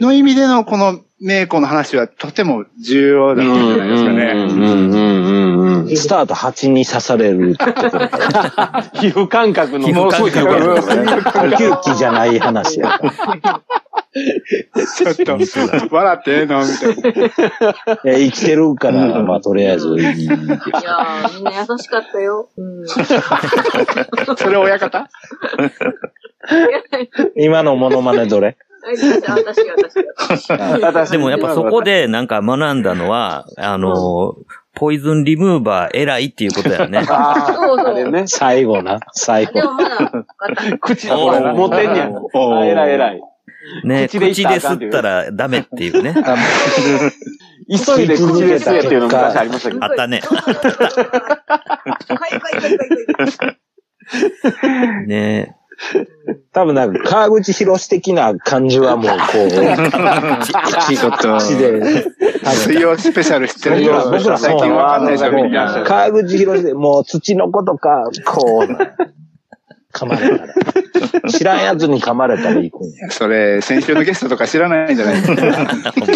[0.00, 4.24] の意味でのこの名子の話はとても重要だったんじゃないですかね。
[4.34, 5.96] うんうんうん。
[5.96, 7.64] スタート8に刺されると。
[7.72, 8.82] ころから。
[8.94, 12.26] 皮膚感覚の皮膚感覚もうすごい呼吸器じゃな。
[12.26, 12.98] い話やか
[13.42, 13.62] ら。
[14.86, 15.38] ちょっと、
[15.94, 17.10] 笑ってええのみたいな。
[17.10, 20.24] いや生きてるから、まあ、とりあえずいい。
[20.24, 21.52] いやー、みんな。
[21.52, 22.48] 優しかったよ。
[22.56, 22.86] うん。
[24.36, 25.08] それ親方
[27.36, 28.56] 今のモノマネどれ
[28.96, 30.52] 私、私、私。
[30.82, 34.36] 私でもやっぱそこでなんか学んだのは、あの、
[34.74, 37.04] ポイズンリムーバー偉いっていうことやね。
[37.08, 38.26] あそうそうね。
[38.26, 39.62] 最後な、最後で。
[39.62, 40.22] もまだ。
[40.80, 42.10] 口、これ持ってんねや。
[42.10, 43.22] おーあ偉い偉い。
[43.84, 44.30] ね、口で
[44.60, 46.14] 吸ったらダメっていうね。
[47.68, 49.84] 急いで口で吸えっていうの昔ありましたけど。
[49.84, 50.20] あったね。
[50.20, 50.54] はい、
[52.14, 52.78] はい、はい、はい、
[54.62, 55.06] はい。
[55.06, 55.57] ね
[56.52, 59.48] 多分なんか、川口博士的な感じはもう、こう、
[61.38, 62.04] 口で、
[62.44, 65.84] 水曜スペシャル知ってる人は僕ら最近わかんないでしょ、みんな。
[65.86, 68.72] 川口博士で、もう土の子とか、こう、
[69.96, 70.54] 噛まれたら。
[71.30, 73.10] 知らんやつに噛まれたら行くんや。
[73.10, 75.22] それ、先週のゲストとか知らないんじゃない？
[75.22, 75.92] ですか。
[75.92, 76.14] ほんま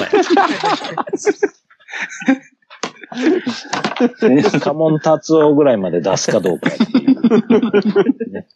[4.40, 7.16] やカモン達夫ぐらいまで出すかどうかっていう。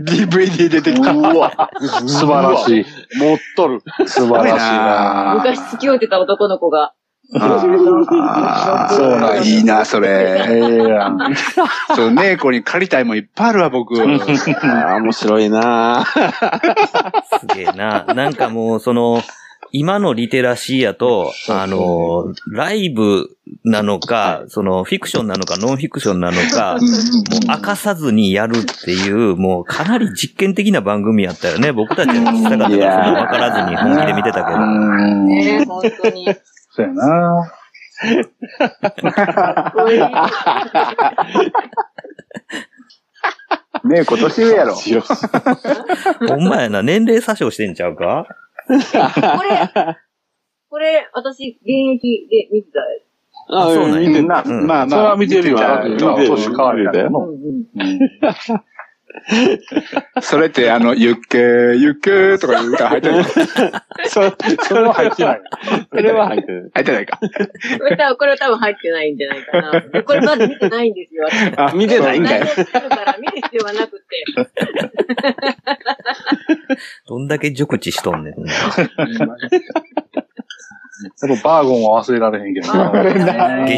[0.00, 1.12] DVD 出てきた。
[1.12, 1.70] うわ、
[2.06, 2.84] 素晴らしい。
[3.18, 3.82] 持っとる。
[4.06, 5.34] 素晴らしいな。
[5.36, 6.92] 昔付き合ってた男の子が。
[7.34, 10.46] あーそうなんいいな、それ。
[10.48, 11.18] ええやん。
[11.96, 13.94] そう、姉子に借りたいもんいっぱいあるわ、僕。
[13.94, 14.18] 面
[15.12, 16.06] 白いな
[17.40, 18.04] すげえな。
[18.14, 19.22] なんかもう、その、
[19.78, 23.28] 今のリテラシーやと、あの、ライブ
[23.64, 31.72] なのか、その、フィクションなのか、ノンフィクションなのか、もう明かさずにやるっていう、もうかなり実験的な番組やったよね。
[31.72, 34.56] 僕たちは聞きたかったから、そんな分からずに本気で見てたけど。
[34.58, 35.26] うん。
[35.26, 36.26] ね本当に。
[36.70, 37.52] そうやな。
[39.12, 40.00] かっこいい。
[43.88, 44.74] ねえ、今年上やろ。
[46.28, 48.26] ほんまやな、年齢詐称してんちゃうか？
[48.28, 48.34] こ
[48.68, 49.96] れ、
[50.68, 52.86] これ、私、現役で見てたや
[53.48, 54.88] あそうなんや見てな、うんまあまあ。
[54.88, 55.58] それは見てるよ。
[55.58, 57.12] だって今見てる年変わりだよつ。
[57.12, 58.00] なうんうん。
[60.20, 63.24] それって、あの、ゆっけー、ゆっけーとかいう歌入ってない。
[64.08, 65.40] それ、それは入ってない。
[65.90, 66.70] それは入ってる。
[66.74, 67.18] 入ってないか。
[67.18, 67.28] こ
[67.84, 69.80] れ多分、これ多分入ってないんじゃないかな。
[69.80, 71.54] でこれまず見てないんですよ、私。
[71.56, 72.40] あ、見てないんかい内。
[72.40, 74.04] 容してるから見る必要はなくて。
[77.08, 78.34] どんだけ熟知しとんねん。
[81.20, 82.88] でもバーゴンは忘れられへんけどな。
[82.90, 83.10] 原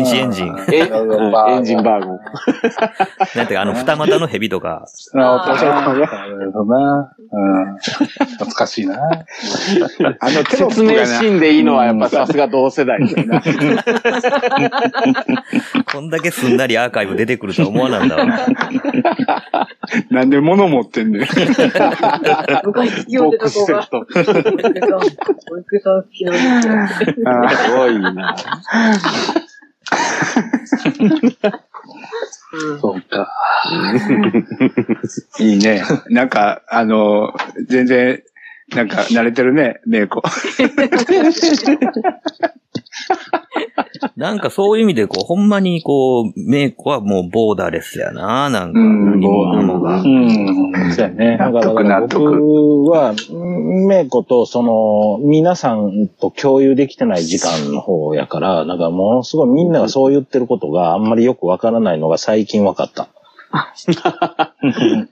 [0.04, 0.56] 子エンジ ン。
[0.72, 0.84] エ
[1.58, 2.18] ンジンバーグ。
[3.34, 4.84] なんていうか、あの、二股の蛇とか、
[5.16, 7.12] ああ、なるほどな。
[7.32, 7.34] う
[7.74, 7.76] ん。
[7.76, 8.96] 懐かしいな。
[10.20, 12.98] あの、説明シーンでいいのはやっぱさすが同世代。
[15.92, 18.26] こんだけすんなりアーカイブ出てくるとは思わなんだわ。
[20.10, 21.22] なんで物持ってんねん。
[21.22, 23.88] 昔付き合ってた子が。
[23.90, 24.54] ボックスセット
[25.48, 26.34] 保育さん好きなん
[26.88, 27.07] ですよ。
[27.14, 28.36] すごいな。
[32.52, 33.30] うんそうか。
[35.38, 35.84] いいね。
[36.08, 37.34] なんか、あの、
[37.66, 38.22] 全然、
[38.74, 40.22] なんか、慣れてるね、メイコ。
[44.16, 50.06] なんかそういう意味で、こう、ほんまに、こう、メイクはもうボーダーレスやな、なんか、うん何もかもがう。
[50.06, 50.92] ん。
[50.92, 51.36] そうやね。
[51.38, 52.20] だから僕
[52.90, 53.14] は、
[53.86, 63.08] メイコとその、皆さんと共有できてない時間の方やから、なんかものすごいみんながそう言ってることがあんまりよくわからないのが最近わかった。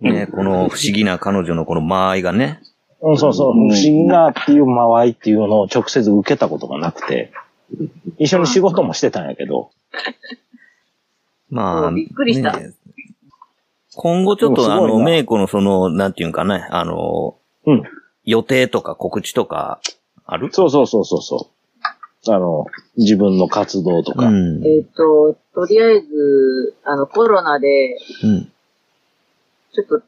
[0.00, 2.60] ね、この不思議な彼女のこの間合いがね。
[3.00, 7.30] うん、そうそう、不思議なっていう間合いっていうのを直接受けたことがなくて、
[8.18, 9.70] 一緒に仕事もしてたんやけど、
[11.50, 12.72] まあ、うんびっくりしたね
[13.94, 17.82] 今後ちょっとあの、メイコのその、なんていうんかね、あの、うん
[18.24, 19.80] 予定とか告知とか、
[20.26, 20.50] ある？
[20.52, 21.50] そうそうそうそうそ
[22.26, 22.30] う。
[22.30, 22.66] あの、
[22.98, 24.26] 自分の活動とか。
[24.26, 24.66] うん。
[24.66, 28.52] えっと、とりあえず、あの、コロナで、うん。
[29.72, 30.02] ちょっと、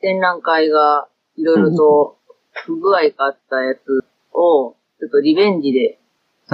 [0.00, 2.16] 展覧会が、いろいろと、
[2.52, 5.98] 不具合があったやつを、ちょっとリベンジで、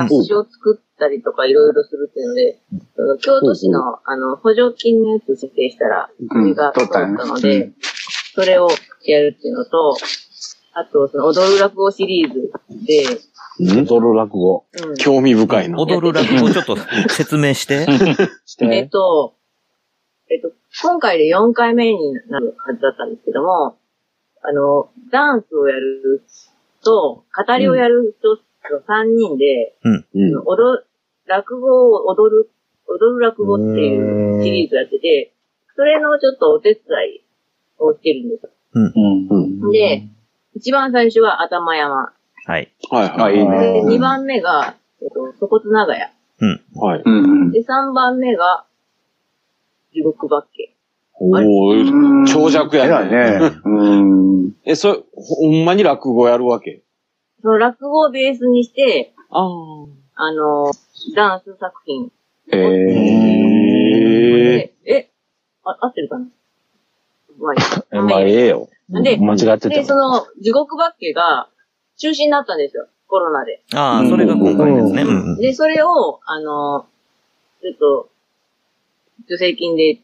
[0.03, 2.61] 冊子を作ったりとかいろいろするっていうので、
[2.97, 7.73] その京都市の、あの、補助金のやつ設定したら、それが通ったので、
[8.35, 8.69] それを
[9.05, 9.97] やるっていうのと、
[10.75, 12.53] あと、その、踊る落語シリーズ
[12.87, 13.21] で、
[13.61, 14.67] 踊る落語。
[14.87, 14.95] うん。
[14.97, 15.79] 興味深いな。
[15.79, 16.77] 踊る落語ちょっと
[17.09, 17.87] 説明して。
[18.47, 19.35] して えっと、
[20.31, 23.79] えっと、今回で4回目になるはずだったんですけども、
[24.43, 26.23] あの、ダンスをやる
[26.85, 28.43] と、語りをやる人と
[28.77, 30.39] 3人で、うん。
[30.45, 30.87] 踊る、
[31.27, 32.51] 落語を踊る、
[32.87, 35.33] 踊る落語っていうシリーズやってて、
[35.77, 36.83] それのちょっとお手伝
[37.17, 37.25] い
[37.79, 38.49] をしてるんです。
[38.75, 39.71] うん。
[39.71, 40.05] で、
[40.55, 42.13] 一番最初は頭山。
[42.47, 42.73] はい。
[42.91, 43.37] はいはい。
[43.37, 46.11] いいねで、二番目が、えっと、粗骨長屋。
[46.41, 46.61] うん。
[46.75, 47.03] はい。
[47.05, 47.51] うん。
[47.53, 48.65] で、三番目が、
[49.93, 50.75] 地獄バッケ。
[51.21, 53.39] おー、長尺やね。
[53.41, 53.51] ね。
[53.65, 54.53] うん。
[54.65, 56.83] え、それ、ほんまに落語やるわけ？
[57.43, 59.49] その落語をベースにして、ああ。
[60.21, 60.73] あの、
[61.15, 62.11] ダンス作品。
[62.51, 65.11] えー、へでえ、
[65.65, 66.27] あ、合ってるかな？
[67.39, 67.61] まあいい
[67.93, 68.69] えまあ、ええよ。
[68.89, 69.87] で間違ってで、ても。
[69.87, 71.49] その、地獄バッケが
[71.99, 72.89] 中止になったんですよ。
[73.07, 73.63] コロナで。
[73.75, 75.03] ああ、それが今回ですね。
[75.03, 75.37] うん。
[75.37, 76.87] で、それを、あの、
[77.63, 78.09] ちょっと、
[79.29, 80.01] 助成金で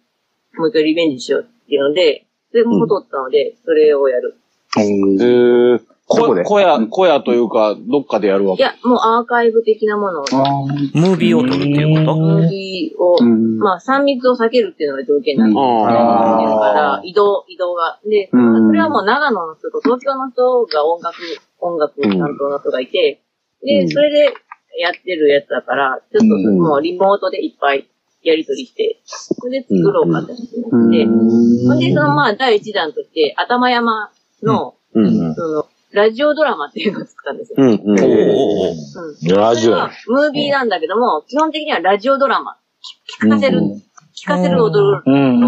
[0.57, 4.37] もう一回リベンジしようっていうので、それも戻ったので、それをやる。
[4.78, 8.63] えー、どこ小屋、小屋というか、どっかでやるわけ。
[8.63, 10.21] いや、もうアーカイブ的なもの。
[10.21, 12.17] を、ムービーを撮るっていうこと？
[12.17, 13.59] ムービーを、うん。
[13.59, 17.99] まあ、3密を避けるっていうのが条件なんで、あっていうから、移動、移動が。
[18.05, 18.69] で、うん。
[18.69, 21.17] それはもう長野の人と東京の人が音楽、
[21.61, 23.23] 音楽担当の人がいて、
[23.63, 24.35] で、それで
[24.79, 27.89] やってるやつだから、ちょっとうんもうリモートでいっぱい
[28.23, 31.07] やりとりして、それで作ろうかって話になって、
[31.67, 34.11] ほんで、そのまあ、第一弾として、頭山
[34.43, 35.35] の、うん。
[35.35, 37.57] その、ラジオドラマっていうのを作ったんですよ。
[37.59, 37.70] うん。
[37.70, 39.36] うん。
[39.36, 42.57] ラジオムービーなんだけども、基本的にはラジオドラマ。
[43.22, 43.61] 聞かせる、
[44.14, 45.03] 聞かせる踊る。
[45.07, 45.40] うん。
[45.40, 45.47] う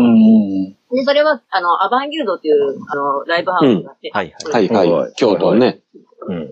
[0.70, 0.72] ん。
[0.94, 4.68] で、それは、あの、アバンギルドっていう、あの、ライブハウスがあって、はいはい。
[4.68, 5.12] はいはい。
[5.16, 5.80] 京都ね。
[6.28, 6.50] うん。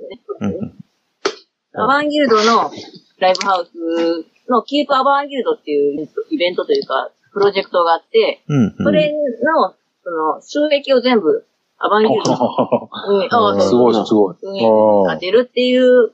[1.75, 2.73] アバンギルドの
[3.21, 8.75] ライブハウスのキープアバンギルドっていうイベントというか、プロジェクトがあって、うん。
[8.77, 11.47] それの、その、収益を全部、
[11.79, 14.37] アバンギルドの運営、あすごい、すごい。
[14.41, 16.13] 当てるっていう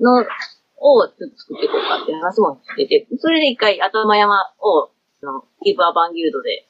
[0.00, 4.90] のをちょっと作っていこうかっていう話もしてて、それで一回頭山を、
[5.22, 6.66] あの、キープアバンギルドで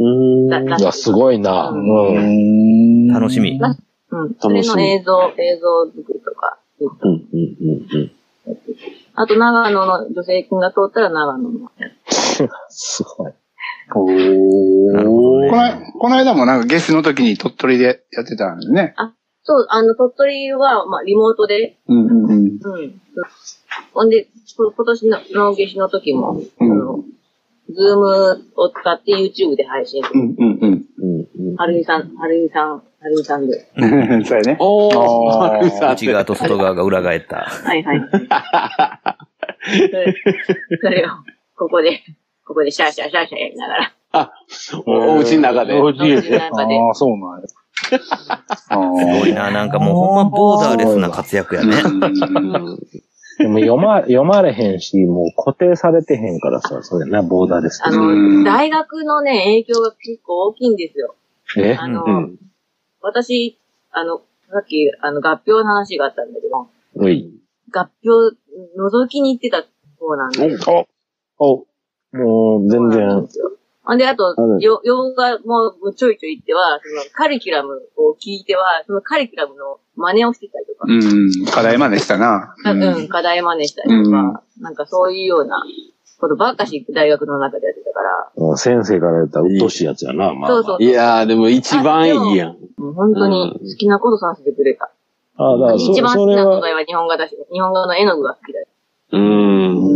[0.00, 0.78] うん。
[0.78, 1.68] いや、すごいな。
[1.68, 3.08] ううん。
[3.08, 3.60] 楽しみ。
[3.60, 4.34] うん。
[4.38, 6.58] それの映像、映像作りとか。
[6.80, 8.10] うん、うん、うん。
[9.14, 12.48] あと、長野の助成金が通ったら長野のやつ。
[12.70, 13.32] すごい。
[13.98, 15.50] なるほどこね。
[15.50, 18.94] のこの間もなんかゲストの時に鳥取でやってたんですね。
[19.42, 22.30] そう、あの、鳥取は、まあ、リモートで、うんうんうん。
[22.30, 23.00] うん。
[23.92, 27.04] ほんで、こ今年の、の夏至の時も、うんあの、
[27.68, 30.02] ズームを使って YouTube で配信。
[30.12, 30.84] うんうんうん。
[30.98, 31.56] うん、うん。
[31.56, 33.66] はるいさん、はるいさん、はるいさんで。
[34.24, 34.56] そうやね。
[34.60, 35.92] おー。
[35.92, 37.36] 内側と外側が裏返った。
[37.36, 38.00] はいはい。
[39.62, 40.14] それ
[40.82, 41.08] それを、
[41.56, 42.02] ここで、
[42.50, 43.94] ここでシャーシャーシャーシャーやりながら。
[44.84, 45.74] おお家の中で。
[45.78, 47.46] お家の中でああ、そうなんや。
[48.56, 49.52] すごいな。
[49.52, 51.76] なんかもうほんまボーダーレスな活躍やね。
[53.38, 61.14] でも読ま、読まれへんし、もう固定されてへんからさ、それな、ボーダーですあの、大学のね、影響が結構大きいんですよ。
[61.56, 61.76] え？
[61.76, 62.36] あの、うん
[63.00, 63.60] 私、
[63.92, 66.68] あの、さっき、あの、合併の話があったんだけど。
[66.98, 68.34] 合併、
[68.76, 69.64] 覗きに行ってた
[70.00, 70.58] 方なんで。
[71.38, 71.64] お、
[72.12, 73.28] もう、全然、
[73.82, 81.46] ほんで、あとう、んよ洋画もちょいちょい行っては、そのカリキュラムを聞いては、そのカリキュラムの真似をしてたりとか、うん。
[81.46, 82.54] 課題真似したな。
[82.64, 85.62] うん、課題真似したりとか、なんかそういうような
[86.20, 90.50] ことばっかし大学の中でやってたから、先生から言ったらうっとうしいやつやな、まあ。
[90.50, 92.56] そうそういやー、でも一番いいやん。
[92.76, 94.90] もう本当に好きなことさせてくれた。
[95.36, 98.66] ああ、だからそ、一番好きそれは、な素材は日本画だし、日本画の絵の具が好きだよ。
[99.12, 99.89] うーん。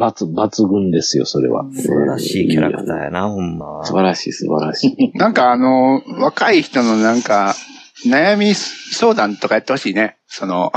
[0.00, 1.64] 抜、抜群ですよ、それは。
[1.74, 3.84] 素晴らしいキャラクターやな、ほんま。
[3.84, 5.12] 素晴らしい、素晴らしい。
[5.18, 7.54] なんかあの、若い人のなんか、
[8.06, 10.16] 悩み相談とかやってほしいね。
[10.26, 10.72] その、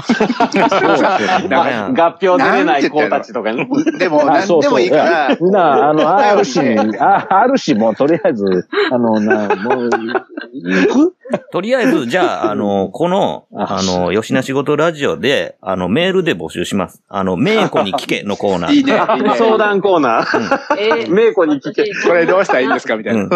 [0.53, 3.65] なんか 合併出れない子たちとかね。
[3.97, 6.59] でも、 あ何でもいいかやら、みんな、あの、あるし、
[6.99, 11.15] ああるし、もうとりあえず、あの、な、もう、行く？
[11.51, 17.01] とりあえず、じゃあ、 あの、この、あの、吉な仕事ラジオで、あの、メールで募集します。
[17.07, 18.73] あの、メイコに聞けのコーナー。
[18.75, 18.93] いいね。
[18.93, 20.77] いいね相談コーナー。
[20.77, 21.85] えー、メイコに聞け。
[22.05, 23.29] これどうしたらいいんですかみたいな。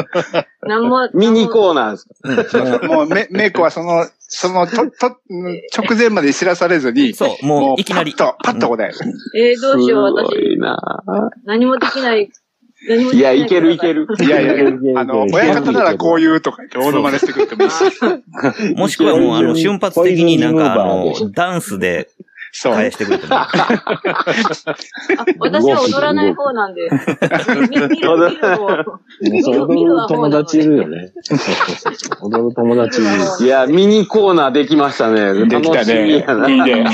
[0.64, 5.18] なんも、ミニコーナーですかもう、め、めいこはその、その、と、と、
[5.78, 8.14] 直前まで知らされずに、そう、もう、いきなり。
[8.18, 8.96] パッと、パッと答える。
[9.36, 10.78] えー、どうしよう、すご私、いな
[11.46, 12.30] 何もできない。
[13.13, 13.41] いや、い。
[13.41, 13.93] いけるいけ。
[13.93, 14.07] る。
[14.19, 17.84] いやいやあの、親方ならこういうとか言って、オードマネしてくれてもいいし。
[18.78, 22.09] もしくはもう、あの、瞬発的になんか、あのダンスで
[22.52, 22.74] そう。
[22.74, 23.28] 返してくれて
[25.39, 26.89] 私は踊らない方なんで。
[27.70, 28.16] 見見る、見る方。
[29.22, 31.12] 踊る友達いるよね。
[32.22, 33.12] 踊る友達いる。
[33.45, 35.45] いや、ミニコーナーできましたね。
[35.45, 36.08] できたね。
[36.08, 36.86] いいね。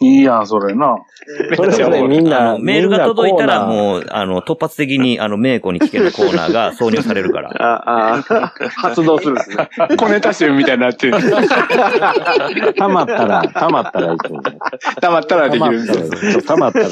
[0.00, 0.96] いいやん、それな。
[1.56, 7.50] それそれみんな、メールが届いたらう、もう、あの、突発的に、あの、メイコに聞けるコーナーが挿入されるから。
[7.60, 9.68] あ、あ、発動するんですね。
[9.96, 11.14] 小ネタ集みたいになってる。
[12.76, 14.58] たまったら、たまったら行くんだよ。
[15.00, 16.38] たまったらできるんですよ。
[16.38, 16.88] った、まったら。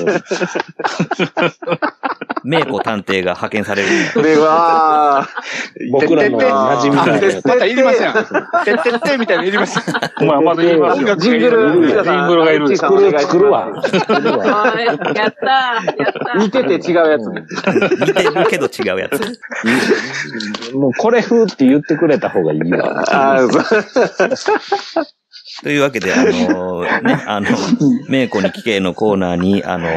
[2.42, 3.88] メイコ探偵が派遣される。
[4.22, 5.26] で、わ
[5.92, 8.14] 僕らの馴染みがあでまたいりますやん。
[8.14, 8.20] て
[8.72, 9.80] ってってみたいなのいります。
[10.20, 11.08] お前まだ言いますよ。
[11.08, 11.72] ージングル、
[12.02, 13.66] ジングルがいるんです小作る、作るわ。
[13.66, 14.94] やったーや
[15.28, 17.44] った似てて違うやつね。
[18.06, 19.20] 似てるけど違うやつ。
[20.74, 23.04] もうこれ風って言ってくれた方がいいわ。
[25.62, 27.48] というわけで、あの ね、あの、
[28.08, 29.88] メイコに聞けのコーナーに、あの、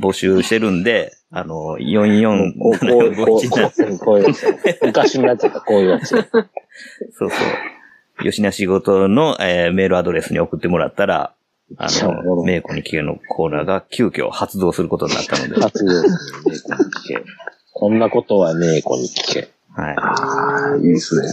[0.00, 4.78] 募集してるんで、あの、こう、こう、こう、こ447517う、いうやつ。
[4.82, 6.08] 昔のやつだ、こういうやつ。
[6.08, 7.30] そうそう。
[8.22, 11.34] 吉な仕事の、えーメールアドレスに送ってもらったら、
[11.78, 16.10] あの、メイコに聞けのコーナーが急遽発動することになったので、初ですね、
[16.46, 17.24] 猫に聞け。
[17.72, 19.48] こんなことは猫に聞け。
[19.74, 20.86] はい。
[20.86, 21.28] いいですね。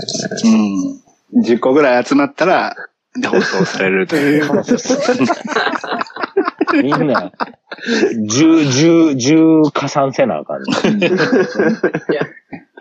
[1.34, 1.42] うん。
[1.44, 2.76] 10個ぐらい集まったら、
[3.28, 4.50] 放送されるという。
[6.84, 7.32] みんな、
[8.28, 10.70] 十、十、十加算せなあかんね。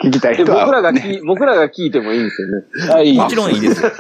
[0.03, 0.65] 聞きたいえ人は。
[0.65, 2.65] 僕らが聞い、僕らが聞いてもいいんですよね。
[2.95, 3.17] あ、いい。
[3.17, 3.91] もちろんいいですよ。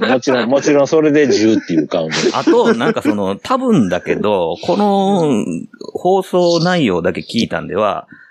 [0.00, 2.16] もちろん、もちろんそれで十っていうカウント。
[2.34, 5.44] あと、なんかその、多分だけど、この
[5.94, 8.25] 放送内容だけ聞いたんでは、い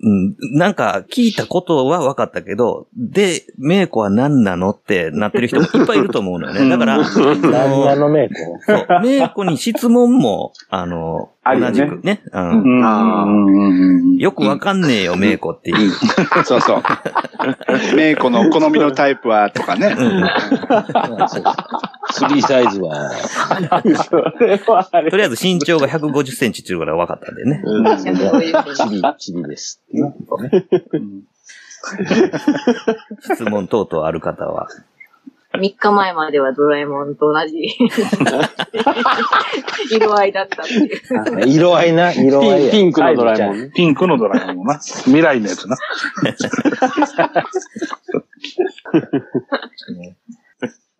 [0.00, 0.36] うん。
[0.52, 6.68] なんか聞いたことは分かったけど、で、メイコは何なのってなってる人もいっぱいいると思うのよね。
[6.68, 8.34] だから、そ何なののメイコ
[8.64, 8.86] そう。
[9.02, 12.62] メイコに質問も、あの、同じくね、うん。
[12.62, 12.84] うん。
[12.84, 13.28] あー。
[13.28, 14.16] うん。
[14.16, 15.70] よくわかんねえよ、メイコって。
[15.70, 15.90] いう。
[16.44, 16.82] そうそう。
[17.96, 19.96] メイコの好みのタイプは、とかね。
[22.10, 23.10] スリーサイズは、
[25.10, 27.62] とりあえず身長が150センチっていうから分かったんでね。
[28.74, 29.82] チリ、チリです。
[33.20, 34.68] 質問等々ある方は。
[35.54, 37.56] 3日前まではドラえもんと同じ
[39.90, 40.90] 色合いだったっていう。
[41.48, 42.70] 色合いな、色合いや。
[42.70, 43.70] ピンクのドラえもんね。
[43.74, 44.78] ピンクのドラえもんな。
[44.78, 45.78] 未来のやつな。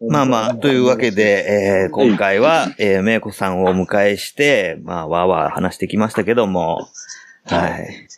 [0.01, 6.89] まあまあ、というわけで、えー今回は、えー、めいこさんをお迎えして、まあ、わーわー話してきましたけども、
[7.45, 8.09] はい。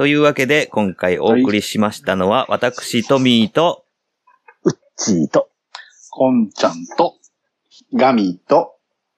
[0.00, 3.84] というわけで、今回お送りしましたのは、私、トミーと、
[4.96, 5.50] チート。
[6.08, 7.16] こんちゃんと、
[7.92, 8.76] ガミと、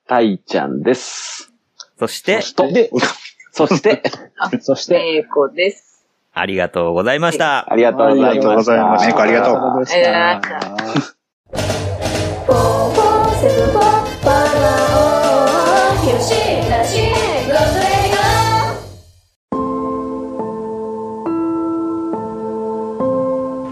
[0.08, 1.52] たいちゃんです。
[2.00, 2.40] そして、
[2.72, 2.90] で、
[3.52, 4.02] そして、
[4.60, 6.04] そして、めいこです。
[6.32, 7.72] ありがとうございました。
[7.72, 8.42] ありがとうございました。
[8.42, 9.54] ありがとうございましためいこありがとう。
[9.54, 10.42] うありがとうございま
[16.34, 16.58] した。